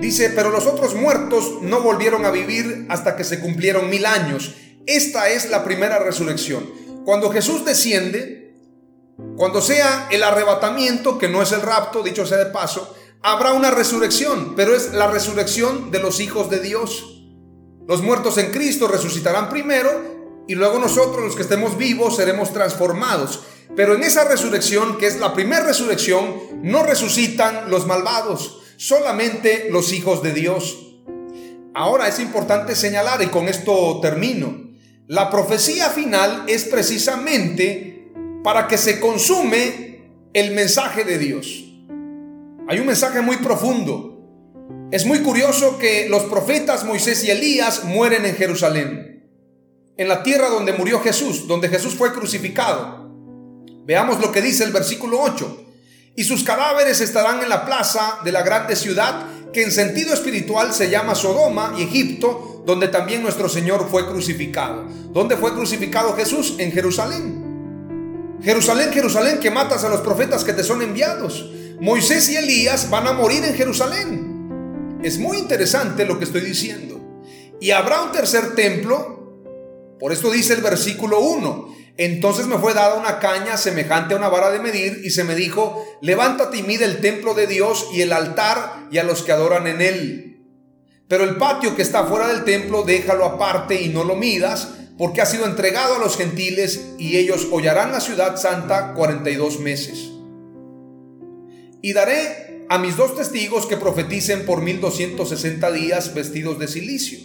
dice, 0.00 0.30
pero 0.30 0.50
los 0.50 0.66
otros 0.66 0.94
muertos 0.94 1.62
no 1.62 1.80
volvieron 1.80 2.24
a 2.24 2.30
vivir 2.30 2.86
hasta 2.88 3.16
que 3.16 3.24
se 3.24 3.40
cumplieron 3.40 3.90
mil 3.90 4.06
años. 4.06 4.54
Esta 4.86 5.28
es 5.28 5.50
la 5.50 5.62
primera 5.62 5.98
resurrección. 5.98 6.70
Cuando 7.04 7.30
Jesús 7.30 7.64
desciende, 7.64 8.54
cuando 9.36 9.60
sea 9.60 10.08
el 10.10 10.22
arrebatamiento, 10.22 11.18
que 11.18 11.28
no 11.28 11.42
es 11.42 11.52
el 11.52 11.62
rapto, 11.62 12.02
dicho 12.02 12.26
sea 12.26 12.38
de 12.38 12.46
paso, 12.46 12.94
habrá 13.22 13.52
una 13.52 13.70
resurrección, 13.70 14.54
pero 14.56 14.74
es 14.74 14.92
la 14.92 15.06
resurrección 15.06 15.90
de 15.90 16.00
los 16.00 16.20
hijos 16.20 16.50
de 16.50 16.60
Dios. 16.60 17.22
Los 17.86 18.02
muertos 18.02 18.38
en 18.38 18.50
Cristo 18.50 18.88
resucitarán 18.88 19.48
primero 19.48 20.44
y 20.46 20.54
luego 20.54 20.78
nosotros 20.78 21.24
los 21.24 21.36
que 21.36 21.42
estemos 21.42 21.76
vivos 21.76 22.16
seremos 22.16 22.52
transformados. 22.52 23.42
Pero 23.76 23.94
en 23.94 24.02
esa 24.02 24.24
resurrección, 24.24 24.98
que 24.98 25.06
es 25.06 25.20
la 25.20 25.32
primera 25.32 25.64
resurrección, 25.64 26.36
no 26.62 26.82
resucitan 26.82 27.70
los 27.70 27.86
malvados, 27.86 28.59
solamente 28.80 29.68
los 29.70 29.92
hijos 29.92 30.22
de 30.22 30.32
Dios. 30.32 30.96
Ahora 31.74 32.08
es 32.08 32.18
importante 32.18 32.74
señalar, 32.74 33.22
y 33.22 33.26
con 33.26 33.48
esto 33.48 34.00
termino, 34.00 34.70
la 35.06 35.28
profecía 35.28 35.90
final 35.90 36.44
es 36.48 36.64
precisamente 36.64 38.10
para 38.42 38.66
que 38.66 38.78
se 38.78 38.98
consume 38.98 40.08
el 40.32 40.52
mensaje 40.52 41.04
de 41.04 41.18
Dios. 41.18 41.46
Hay 42.68 42.78
un 42.78 42.86
mensaje 42.86 43.20
muy 43.20 43.36
profundo 43.36 44.10
es 44.90 45.06
muy 45.06 45.20
curioso 45.20 45.78
que 45.78 46.08
los 46.08 46.24
profetas 46.24 46.84
Moisés 46.84 47.22
y 47.22 47.30
Elías 47.30 47.84
mueren 47.84 48.26
en 48.26 48.34
Jerusalén, 48.34 49.24
en 49.96 50.08
la 50.08 50.24
tierra 50.24 50.48
donde 50.48 50.72
murió 50.72 50.98
Jesús, 51.00 51.46
donde 51.46 51.68
Jesús 51.68 51.94
fue 51.94 52.12
crucificado. 52.12 53.08
Veamos 53.84 54.20
lo 54.20 54.32
que 54.32 54.42
dice 54.42 54.64
el 54.64 54.72
versículo 54.72 55.20
8. 55.20 55.69
Y 56.16 56.24
sus 56.24 56.44
cadáveres 56.44 57.00
estarán 57.00 57.42
en 57.42 57.48
la 57.48 57.64
plaza 57.64 58.18
de 58.24 58.32
la 58.32 58.42
grande 58.42 58.76
ciudad, 58.76 59.26
que 59.52 59.62
en 59.62 59.72
sentido 59.72 60.12
espiritual 60.12 60.72
se 60.72 60.90
llama 60.90 61.14
Sodoma 61.14 61.74
y 61.78 61.82
Egipto, 61.82 62.62
donde 62.66 62.88
también 62.88 63.22
nuestro 63.22 63.48
Señor 63.48 63.88
fue 63.90 64.06
crucificado. 64.06 64.84
¿Dónde 65.12 65.36
fue 65.36 65.52
crucificado 65.54 66.14
Jesús? 66.14 66.54
En 66.58 66.72
Jerusalén. 66.72 68.38
Jerusalén, 68.42 68.90
Jerusalén, 68.92 69.38
que 69.38 69.50
matas 69.50 69.84
a 69.84 69.88
los 69.88 70.00
profetas 70.00 70.44
que 70.44 70.52
te 70.52 70.64
son 70.64 70.82
enviados. 70.82 71.50
Moisés 71.80 72.28
y 72.30 72.36
Elías 72.36 72.90
van 72.90 73.06
a 73.06 73.12
morir 73.12 73.44
en 73.44 73.54
Jerusalén. 73.54 74.98
Es 75.02 75.18
muy 75.18 75.38
interesante 75.38 76.04
lo 76.04 76.18
que 76.18 76.24
estoy 76.24 76.42
diciendo. 76.42 77.00
Y 77.60 77.70
habrá 77.70 78.02
un 78.02 78.12
tercer 78.12 78.54
templo, 78.54 79.42
por 79.98 80.12
esto 80.12 80.30
dice 80.30 80.54
el 80.54 80.62
versículo 80.62 81.20
1. 81.20 81.74
Entonces 82.00 82.46
me 82.46 82.56
fue 82.56 82.72
dada 82.72 82.94
una 82.94 83.18
caña 83.18 83.58
semejante 83.58 84.14
a 84.14 84.16
una 84.16 84.30
vara 84.30 84.50
de 84.50 84.58
medir 84.58 85.02
y 85.04 85.10
se 85.10 85.22
me 85.22 85.34
dijo, 85.34 85.84
levántate 86.00 86.56
y 86.56 86.62
mide 86.62 86.86
el 86.86 87.02
templo 87.02 87.34
de 87.34 87.46
Dios 87.46 87.88
y 87.92 88.00
el 88.00 88.14
altar 88.14 88.86
y 88.90 88.96
a 88.96 89.04
los 89.04 89.20
que 89.20 89.32
adoran 89.32 89.66
en 89.66 89.82
él. 89.82 90.46
Pero 91.08 91.24
el 91.24 91.36
patio 91.36 91.76
que 91.76 91.82
está 91.82 92.04
fuera 92.04 92.26
del 92.28 92.44
templo 92.44 92.84
déjalo 92.84 93.26
aparte 93.26 93.82
y 93.82 93.90
no 93.90 94.02
lo 94.02 94.16
midas, 94.16 94.68
porque 94.96 95.20
ha 95.20 95.26
sido 95.26 95.44
entregado 95.44 95.96
a 95.96 95.98
los 95.98 96.16
gentiles 96.16 96.94
y 96.96 97.18
ellos 97.18 97.48
hollarán 97.52 97.92
la 97.92 98.00
ciudad 98.00 98.38
santa 98.38 98.94
42 98.94 99.60
meses. 99.60 100.08
Y 101.82 101.92
daré 101.92 102.64
a 102.70 102.78
mis 102.78 102.96
dos 102.96 103.14
testigos 103.14 103.66
que 103.66 103.76
profeticen 103.76 104.46
por 104.46 104.62
1260 104.62 105.70
días 105.72 106.14
vestidos 106.14 106.58
de 106.58 106.66
silicio. 106.66 107.18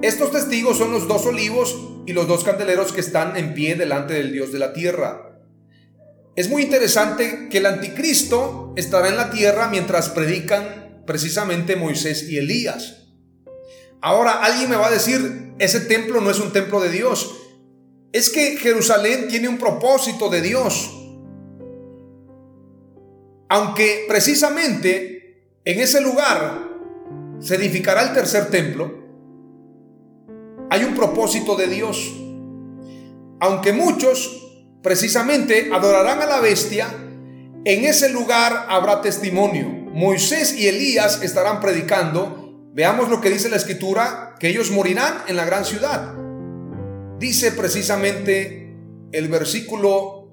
Estos 0.00 0.30
testigos 0.30 0.78
son 0.78 0.92
los 0.92 1.08
dos 1.08 1.26
olivos 1.26 1.97
y 2.08 2.14
los 2.14 2.26
dos 2.26 2.42
candeleros 2.42 2.92
que 2.92 3.02
están 3.02 3.36
en 3.36 3.52
pie 3.52 3.74
delante 3.74 4.14
del 4.14 4.32
Dios 4.32 4.50
de 4.50 4.58
la 4.58 4.72
tierra. 4.72 5.38
Es 6.36 6.48
muy 6.48 6.62
interesante 6.62 7.48
que 7.50 7.58
el 7.58 7.66
anticristo 7.66 8.72
estará 8.76 9.08
en 9.08 9.18
la 9.18 9.30
tierra 9.30 9.68
mientras 9.68 10.08
predican 10.08 11.02
precisamente 11.06 11.76
Moisés 11.76 12.26
y 12.30 12.38
Elías. 12.38 13.08
Ahora 14.00 14.42
alguien 14.42 14.70
me 14.70 14.76
va 14.76 14.86
a 14.86 14.90
decir, 14.90 15.52
ese 15.58 15.80
templo 15.80 16.22
no 16.22 16.30
es 16.30 16.40
un 16.40 16.50
templo 16.50 16.80
de 16.80 16.88
Dios. 16.88 17.30
Es 18.12 18.30
que 18.30 18.56
Jerusalén 18.56 19.28
tiene 19.28 19.48
un 19.48 19.58
propósito 19.58 20.30
de 20.30 20.40
Dios. 20.40 20.90
Aunque 23.50 24.06
precisamente 24.08 25.42
en 25.62 25.80
ese 25.80 26.00
lugar 26.00 26.70
se 27.40 27.56
edificará 27.56 28.02
el 28.02 28.14
tercer 28.14 28.46
templo, 28.46 28.97
hay 30.70 30.84
un 30.84 30.94
propósito 30.94 31.56
de 31.56 31.66
Dios. 31.66 32.12
Aunque 33.40 33.72
muchos 33.72 34.46
precisamente 34.82 35.70
adorarán 35.72 36.20
a 36.20 36.26
la 36.26 36.40
bestia, 36.40 36.88
en 37.64 37.84
ese 37.84 38.10
lugar 38.10 38.66
habrá 38.68 39.00
testimonio. 39.00 39.68
Moisés 39.68 40.58
y 40.58 40.68
Elías 40.68 41.22
estarán 41.22 41.60
predicando. 41.60 42.70
Veamos 42.72 43.08
lo 43.08 43.20
que 43.20 43.30
dice 43.30 43.48
la 43.48 43.56
escritura, 43.56 44.34
que 44.38 44.48
ellos 44.48 44.70
morirán 44.70 45.22
en 45.26 45.36
la 45.36 45.44
gran 45.44 45.64
ciudad. 45.64 46.14
Dice 47.18 47.52
precisamente 47.52 48.74
el 49.12 49.28
versículo 49.28 50.28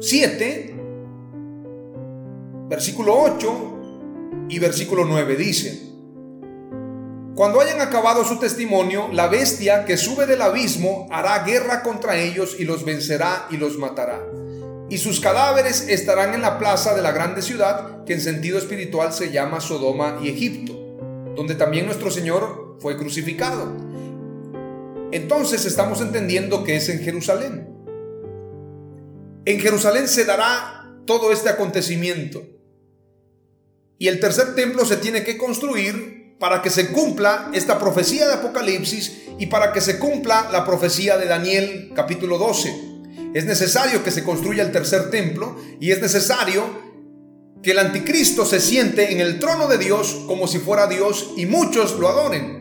7 0.00 0.78
versículo 2.68 3.18
8 3.18 4.46
y 4.50 4.58
versículo 4.58 5.04
9 5.04 5.36
dice, 5.36 5.87
cuando 7.38 7.60
hayan 7.60 7.80
acabado 7.80 8.24
su 8.24 8.40
testimonio, 8.40 9.10
la 9.12 9.28
bestia 9.28 9.84
que 9.84 9.96
sube 9.96 10.26
del 10.26 10.42
abismo 10.42 11.06
hará 11.08 11.44
guerra 11.44 11.84
contra 11.84 12.18
ellos 12.18 12.56
y 12.58 12.64
los 12.64 12.84
vencerá 12.84 13.46
y 13.48 13.58
los 13.58 13.78
matará. 13.78 14.20
y 14.90 14.98
sus 14.98 15.20
cadáveres 15.20 15.86
estarán 15.88 16.34
en 16.34 16.42
la 16.42 16.58
plaza 16.58 16.96
de 16.96 17.02
la 17.02 17.12
grande 17.12 17.40
ciudad, 17.40 18.04
que 18.04 18.14
en 18.14 18.20
sentido 18.20 18.58
espiritual 18.58 19.12
se 19.12 19.30
llama 19.30 19.60
Sodoma 19.60 20.18
y 20.20 20.30
Egipto, 20.30 20.72
donde 21.36 21.54
también 21.54 21.86
nuestro 21.86 22.10
Señor 22.10 22.76
fue 22.80 22.96
crucificado. 22.96 23.72
Entonces 25.12 25.64
estamos 25.64 26.00
entendiendo 26.00 26.64
que 26.64 26.74
es 26.74 26.88
en 26.88 27.04
Jerusalén. 27.04 27.68
En 29.44 29.60
Jerusalén 29.60 30.08
se 30.08 30.24
dará 30.24 30.90
todo 31.06 31.30
este 31.30 31.50
acontecimiento. 31.50 32.42
Y 33.96 34.08
el 34.08 34.18
tercer 34.18 34.56
templo 34.56 34.84
se 34.84 34.96
tiene 34.96 35.22
que 35.22 35.38
construir 35.38 36.18
para 36.38 36.62
que 36.62 36.70
se 36.70 36.88
cumpla 36.88 37.50
esta 37.52 37.78
profecía 37.78 38.26
de 38.26 38.34
Apocalipsis 38.34 39.24
y 39.38 39.46
para 39.46 39.72
que 39.72 39.80
se 39.80 39.98
cumpla 39.98 40.48
la 40.52 40.64
profecía 40.64 41.16
de 41.16 41.26
Daniel 41.26 41.92
capítulo 41.94 42.38
12. 42.38 42.88
Es 43.34 43.44
necesario 43.44 44.02
que 44.02 44.10
se 44.10 44.24
construya 44.24 44.62
el 44.62 44.72
tercer 44.72 45.10
templo 45.10 45.56
y 45.80 45.90
es 45.90 46.00
necesario 46.00 46.88
que 47.62 47.72
el 47.72 47.78
anticristo 47.78 48.46
se 48.46 48.60
siente 48.60 49.12
en 49.12 49.20
el 49.20 49.38
trono 49.38 49.66
de 49.66 49.78
Dios 49.78 50.24
como 50.26 50.46
si 50.46 50.58
fuera 50.58 50.86
Dios 50.86 51.32
y 51.36 51.46
muchos 51.46 51.98
lo 51.98 52.08
adoren. 52.08 52.58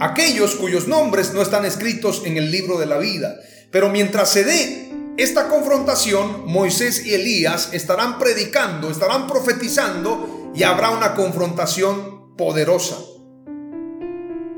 Aquellos 0.00 0.54
cuyos 0.54 0.88
nombres 0.88 1.34
no 1.34 1.42
están 1.42 1.64
escritos 1.64 2.22
en 2.24 2.36
el 2.36 2.50
libro 2.50 2.78
de 2.78 2.86
la 2.86 2.98
vida. 2.98 3.36
Pero 3.70 3.88
mientras 3.90 4.30
se 4.30 4.44
dé 4.44 4.90
esta 5.16 5.48
confrontación, 5.48 6.44
Moisés 6.46 7.04
y 7.06 7.14
Elías 7.14 7.70
estarán 7.72 8.18
predicando, 8.18 8.90
estarán 8.90 9.26
profetizando 9.26 10.52
y 10.54 10.62
habrá 10.62 10.90
una 10.90 11.14
confrontación 11.14 12.13
poderosa. 12.36 12.98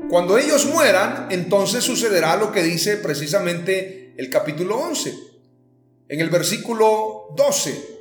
Cuando 0.09 0.37
ellos 0.37 0.65
mueran, 0.65 1.27
entonces 1.31 1.83
sucederá 1.83 2.37
lo 2.37 2.51
que 2.51 2.63
dice 2.63 2.97
precisamente 2.97 4.13
el 4.17 4.29
capítulo 4.29 4.77
11. 4.77 5.13
En 6.09 6.21
el 6.21 6.29
versículo 6.29 7.33
12, 7.35 7.97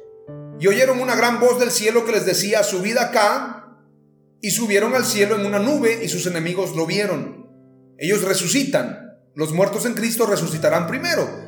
y 0.59 0.67
oyeron 0.69 1.01
una 1.01 1.17
gran 1.17 1.41
voz 1.41 1.59
del 1.59 1.71
cielo 1.71 2.05
que 2.05 2.12
les 2.12 2.25
decía, 2.25 2.62
subid 2.62 2.97
acá, 2.97 3.79
y 4.41 4.51
subieron 4.51 4.95
al 4.95 5.05
cielo 5.05 5.35
en 5.35 5.47
una 5.47 5.59
nube 5.59 6.05
y 6.05 6.09
sus 6.09 6.27
enemigos 6.27 6.77
lo 6.77 6.87
vieron. 6.87 7.51
Ellos 7.99 8.23
resucitan, 8.23 9.19
los 9.35 9.53
muertos 9.53 9.85
en 9.87 9.95
Cristo 9.95 10.27
resucitarán 10.27 10.87
primero. 10.87 11.45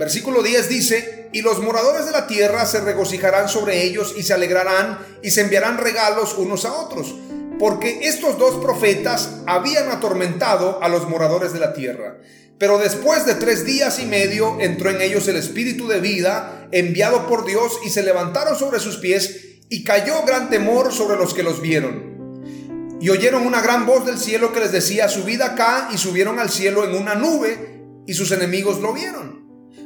Versículo 0.00 0.42
10 0.42 0.68
dice, 0.68 1.28
y 1.32 1.42
los 1.42 1.60
moradores 1.60 2.06
de 2.06 2.12
la 2.12 2.26
tierra 2.26 2.66
se 2.66 2.80
regocijarán 2.80 3.48
sobre 3.48 3.84
ellos 3.84 4.14
y 4.16 4.24
se 4.24 4.32
alegrarán 4.32 4.98
y 5.22 5.30
se 5.30 5.42
enviarán 5.42 5.78
regalos 5.78 6.34
unos 6.36 6.64
a 6.64 6.72
otros 6.72 7.14
porque 7.60 8.08
estos 8.08 8.38
dos 8.38 8.56
profetas 8.64 9.42
habían 9.46 9.90
atormentado 9.90 10.82
a 10.82 10.88
los 10.88 11.06
moradores 11.06 11.52
de 11.52 11.60
la 11.60 11.74
tierra. 11.74 12.16
Pero 12.58 12.78
después 12.78 13.26
de 13.26 13.34
tres 13.34 13.66
días 13.66 13.98
y 13.98 14.06
medio 14.06 14.58
entró 14.60 14.88
en 14.88 15.02
ellos 15.02 15.28
el 15.28 15.36
espíritu 15.36 15.86
de 15.86 16.00
vida 16.00 16.66
enviado 16.72 17.26
por 17.26 17.44
Dios 17.44 17.78
y 17.84 17.90
se 17.90 18.02
levantaron 18.02 18.58
sobre 18.58 18.80
sus 18.80 18.96
pies 18.96 19.58
y 19.68 19.84
cayó 19.84 20.24
gran 20.26 20.48
temor 20.48 20.90
sobre 20.90 21.18
los 21.18 21.34
que 21.34 21.42
los 21.42 21.60
vieron. 21.60 22.98
Y 22.98 23.10
oyeron 23.10 23.46
una 23.46 23.60
gran 23.60 23.84
voz 23.84 24.06
del 24.06 24.18
cielo 24.18 24.54
que 24.54 24.60
les 24.60 24.72
decía, 24.72 25.10
subid 25.10 25.42
acá 25.42 25.90
y 25.92 25.98
subieron 25.98 26.38
al 26.38 26.48
cielo 26.48 26.84
en 26.84 26.94
una 26.94 27.14
nube 27.14 27.82
y 28.06 28.14
sus 28.14 28.32
enemigos 28.32 28.80
lo 28.80 28.94
vieron. 28.94 29.29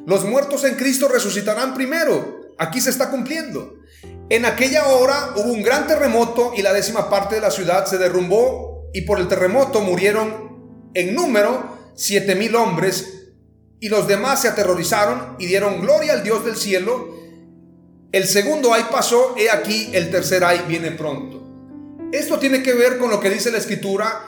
Los 0.06 0.24
muertos 0.24 0.64
en 0.64 0.74
Cristo 0.74 1.08
resucitarán 1.08 1.74
primero. 1.74 2.52
Aquí 2.58 2.80
se 2.80 2.90
está 2.90 3.10
cumpliendo. 3.10 3.74
En 4.28 4.44
aquella 4.44 4.86
hora 4.88 5.34
hubo 5.36 5.52
un 5.52 5.62
gran 5.62 5.86
terremoto 5.86 6.52
y 6.56 6.62
la 6.62 6.72
décima 6.72 7.10
parte 7.10 7.36
de 7.36 7.40
la 7.40 7.50
ciudad 7.50 7.86
se 7.86 7.98
derrumbó 7.98 8.90
y 8.92 9.02
por 9.02 9.18
el 9.18 9.28
terremoto 9.28 9.80
murieron 9.80 10.90
en 10.94 11.14
número 11.14 11.74
siete 11.94 12.34
mil 12.34 12.54
hombres 12.54 13.32
y 13.80 13.88
los 13.88 14.06
demás 14.06 14.42
se 14.42 14.48
aterrorizaron 14.48 15.36
y 15.38 15.46
dieron 15.46 15.80
gloria 15.80 16.12
al 16.12 16.22
Dios 16.22 16.44
del 16.44 16.56
cielo. 16.56 17.14
El 18.12 18.26
segundo 18.26 18.72
ay 18.72 18.84
pasó, 18.90 19.34
he 19.36 19.50
aquí 19.50 19.90
el 19.92 20.10
tercer 20.10 20.44
ay 20.44 20.64
viene 20.68 20.92
pronto. 20.92 21.42
Esto 22.12 22.38
tiene 22.38 22.62
que 22.62 22.72
ver 22.72 22.98
con 22.98 23.10
lo 23.10 23.20
que 23.20 23.28
dice 23.28 23.50
la 23.50 23.58
escritura, 23.58 24.24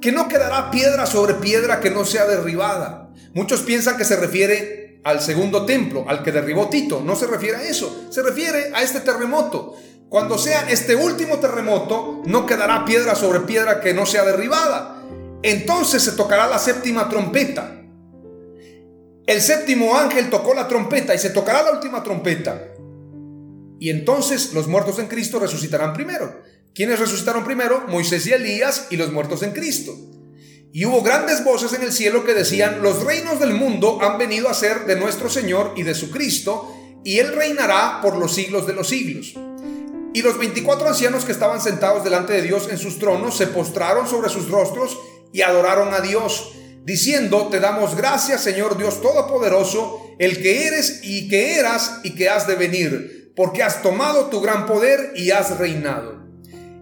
que 0.00 0.12
no 0.12 0.28
quedará 0.28 0.70
piedra 0.70 1.06
sobre 1.06 1.34
piedra 1.34 1.80
que 1.80 1.90
no 1.90 2.04
sea 2.04 2.26
derribada. 2.26 3.03
Muchos 3.34 3.60
piensan 3.60 3.96
que 3.96 4.04
se 4.04 4.16
refiere 4.16 5.00
al 5.04 5.20
segundo 5.20 5.66
templo, 5.66 6.04
al 6.08 6.22
que 6.22 6.32
derribó 6.32 6.68
Tito. 6.68 7.00
No 7.00 7.14
se 7.16 7.26
refiere 7.26 7.58
a 7.58 7.62
eso, 7.62 8.06
se 8.10 8.22
refiere 8.22 8.72
a 8.74 8.82
este 8.82 9.00
terremoto. 9.00 9.76
Cuando 10.08 10.38
sea 10.38 10.70
este 10.70 10.94
último 10.94 11.38
terremoto, 11.38 12.22
no 12.24 12.46
quedará 12.46 12.84
piedra 12.84 13.14
sobre 13.14 13.40
piedra 13.40 13.80
que 13.80 13.94
no 13.94 14.06
sea 14.06 14.24
derribada. 14.24 15.02
Entonces 15.42 16.02
se 16.02 16.12
tocará 16.12 16.46
la 16.46 16.58
séptima 16.58 17.08
trompeta. 17.08 17.82
El 19.26 19.40
séptimo 19.40 19.96
ángel 19.96 20.30
tocó 20.30 20.54
la 20.54 20.68
trompeta 20.68 21.14
y 21.14 21.18
se 21.18 21.30
tocará 21.30 21.62
la 21.62 21.72
última 21.72 22.02
trompeta. 22.02 22.62
Y 23.80 23.90
entonces 23.90 24.52
los 24.54 24.68
muertos 24.68 24.98
en 24.98 25.08
Cristo 25.08 25.38
resucitarán 25.38 25.92
primero. 25.92 26.42
¿Quiénes 26.74 26.98
resucitaron 26.98 27.44
primero? 27.44 27.84
Moisés 27.88 28.26
y 28.26 28.32
Elías 28.32 28.88
y 28.90 28.96
los 28.96 29.12
muertos 29.12 29.42
en 29.42 29.52
Cristo. 29.52 29.94
Y 30.76 30.86
hubo 30.86 31.02
grandes 31.02 31.44
voces 31.44 31.72
en 31.72 31.82
el 31.82 31.92
cielo 31.92 32.24
que 32.24 32.34
decían, 32.34 32.82
los 32.82 33.04
reinos 33.04 33.38
del 33.38 33.54
mundo 33.54 34.00
han 34.02 34.18
venido 34.18 34.48
a 34.48 34.54
ser 34.54 34.86
de 34.86 34.96
nuestro 34.96 35.30
Señor 35.30 35.72
y 35.76 35.84
de 35.84 35.94
su 35.94 36.10
Cristo, 36.10 36.68
y 37.04 37.20
Él 37.20 37.32
reinará 37.32 38.00
por 38.02 38.16
los 38.16 38.34
siglos 38.34 38.66
de 38.66 38.72
los 38.72 38.88
siglos. 38.88 39.34
Y 40.12 40.22
los 40.22 40.36
veinticuatro 40.36 40.88
ancianos 40.88 41.24
que 41.24 41.30
estaban 41.30 41.60
sentados 41.60 42.02
delante 42.02 42.32
de 42.32 42.42
Dios 42.42 42.66
en 42.68 42.78
sus 42.78 42.98
tronos 42.98 43.36
se 43.36 43.46
postraron 43.46 44.08
sobre 44.08 44.30
sus 44.30 44.48
rostros 44.48 44.98
y 45.32 45.42
adoraron 45.42 45.94
a 45.94 46.00
Dios, 46.00 46.54
diciendo, 46.82 47.46
te 47.52 47.60
damos 47.60 47.94
gracias 47.94 48.40
Señor 48.40 48.76
Dios 48.76 49.00
Todopoderoso, 49.00 50.00
el 50.18 50.42
que 50.42 50.66
eres 50.66 51.04
y 51.04 51.28
que 51.28 51.56
eras 51.56 52.00
y 52.02 52.16
que 52.16 52.28
has 52.28 52.48
de 52.48 52.56
venir, 52.56 53.32
porque 53.36 53.62
has 53.62 53.80
tomado 53.80 54.26
tu 54.26 54.40
gran 54.40 54.66
poder 54.66 55.12
y 55.14 55.30
has 55.30 55.56
reinado. 55.56 56.23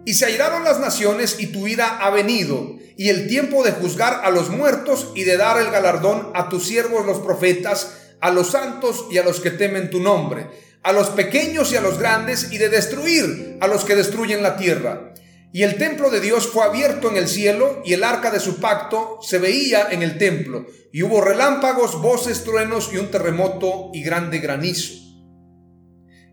Y 0.05 0.15
se 0.15 0.27
airaron 0.27 0.65
las 0.65 0.81
naciones 0.81 1.37
y 1.39 1.49
tu 1.49 1.67
ira 1.69 1.99
ha 1.99 2.11
venido 2.11 2.77
y 2.97 3.09
el 3.09 3.27
tiempo 3.29 3.65
de 3.65 3.73
juzgar 3.73 4.21
a 4.25 4.31
los 4.31 4.51
muertos 4.51 5.13
y 5.15 5.25
de 5.25 5.37
dar 5.37 5.61
el 5.61 5.71
galardón 5.71 6.31
a 6.35 6.49
tus 6.49 6.67
siervos 6.67 7.07
los 7.07 7.19
profetas, 7.19 7.95
a 8.21 8.31
los 8.31 8.51
santos 8.51 9.07
y 9.11 9.19
a 9.19 9.25
los 9.25 9.41
que 9.41 9.51
temen 9.51 9.91
tu 9.91 10.01
nombre, 10.01 10.47
a 10.83 10.93
los 10.93 11.09
pequeños 11.11 11.73
y 11.73 11.77
a 11.77 11.81
los 11.81 11.99
grandes, 11.99 12.53
y 12.53 12.59
de 12.59 12.69
destruir 12.69 13.57
a 13.61 13.67
los 13.67 13.85
que 13.85 13.97
destruyen 13.97 14.43
la 14.43 14.57
tierra. 14.57 15.15
Y 15.53 15.65
el 15.65 15.77
templo 15.77 16.11
de 16.11 16.21
Dios 16.21 16.47
fue 16.49 16.65
abierto 16.65 17.11
en 17.11 17.17
el 17.17 17.29
cielo, 17.29 17.83
y 17.85 17.93
el 17.93 18.05
arca 18.05 18.31
de 18.31 18.41
su 18.41 18.61
pacto 18.61 19.19
se 19.23 19.39
veía 19.39 19.89
en 19.91 20.03
el 20.03 20.19
templo, 20.19 20.67
y 20.93 21.03
hubo 21.03 21.21
relámpagos, 21.21 22.01
voces, 22.01 22.45
truenos 22.45 22.91
y 22.93 22.99
un 22.99 23.11
terremoto 23.11 23.91
y 23.93 24.03
grande 24.03 24.39
granizo. 24.39 24.95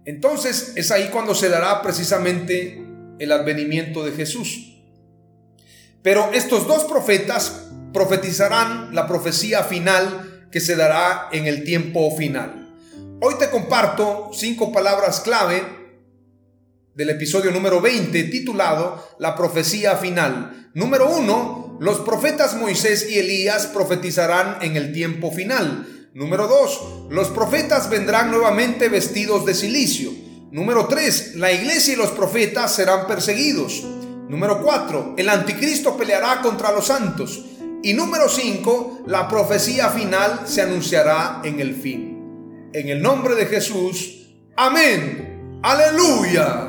Entonces 0.06 0.74
es 0.76 0.92
ahí 0.92 1.10
cuando 1.12 1.36
se 1.36 1.50
dará 1.50 1.82
precisamente 1.82 2.89
el 3.20 3.32
advenimiento 3.32 4.04
de 4.04 4.14
Jesús. 4.14 4.78
Pero 6.02 6.32
estos 6.34 6.68
dos 6.68 6.86
profetas 6.86 7.68
profetizarán 7.94 8.96
la 8.96 9.08
profecía 9.08 9.64
final 9.64 10.48
que 10.52 10.60
se 10.60 10.76
dará 10.76 11.30
en 11.32 11.46
el 11.46 11.64
tiempo 11.64 12.16
final. 12.16 12.70
Hoy 13.22 13.36
te 13.38 13.50
comparto 13.50 14.30
cinco 14.34 14.72
palabras 14.72 15.20
clave 15.20 15.62
del 16.96 17.10
episodio 17.10 17.52
número 17.52 17.82
20 17.82 18.24
titulado 18.26 19.08
La 19.20 19.36
profecía 19.36 19.98
final. 19.98 20.72
Número 20.74 21.10
uno, 21.10 21.78
los 21.80 22.00
profetas 22.00 22.56
Moisés 22.56 23.10
y 23.10 23.20
Elías 23.20 23.68
profetizarán 23.68 24.58
en 24.62 24.78
el 24.78 24.94
tiempo 24.94 25.32
final. 25.32 26.10
Número 26.14 26.48
dos, 26.48 27.08
los 27.10 27.30
profetas 27.30 27.90
vendrán 27.90 28.32
nuevamente 28.32 28.90
vestidos 28.90 29.46
de 29.46 29.54
silicio. 29.54 30.12
Número 30.52 30.88
tres, 30.88 31.36
la 31.36 31.52
iglesia 31.52 31.94
y 31.94 31.98
los 31.98 32.10
profetas 32.10 32.74
serán 32.74 33.06
perseguidos. 33.06 33.84
Número 34.30 34.62
4. 34.62 35.16
El 35.18 35.28
anticristo 35.28 35.98
peleará 35.98 36.42
contra 36.42 36.72
los 36.72 36.86
santos. 36.86 37.44
Y 37.82 37.94
número 37.94 38.30
5. 38.30 39.04
La 39.08 39.28
profecía 39.28 39.90
final 39.90 40.42
se 40.46 40.62
anunciará 40.62 41.42
en 41.44 41.60
el 41.60 41.76
fin. 41.76 42.70
En 42.72 42.90
el 42.90 43.02
nombre 43.02 43.34
de 43.36 43.48
Jesús. 43.48 44.28
Amén. 44.56 45.60
Aleluya. 45.64 46.69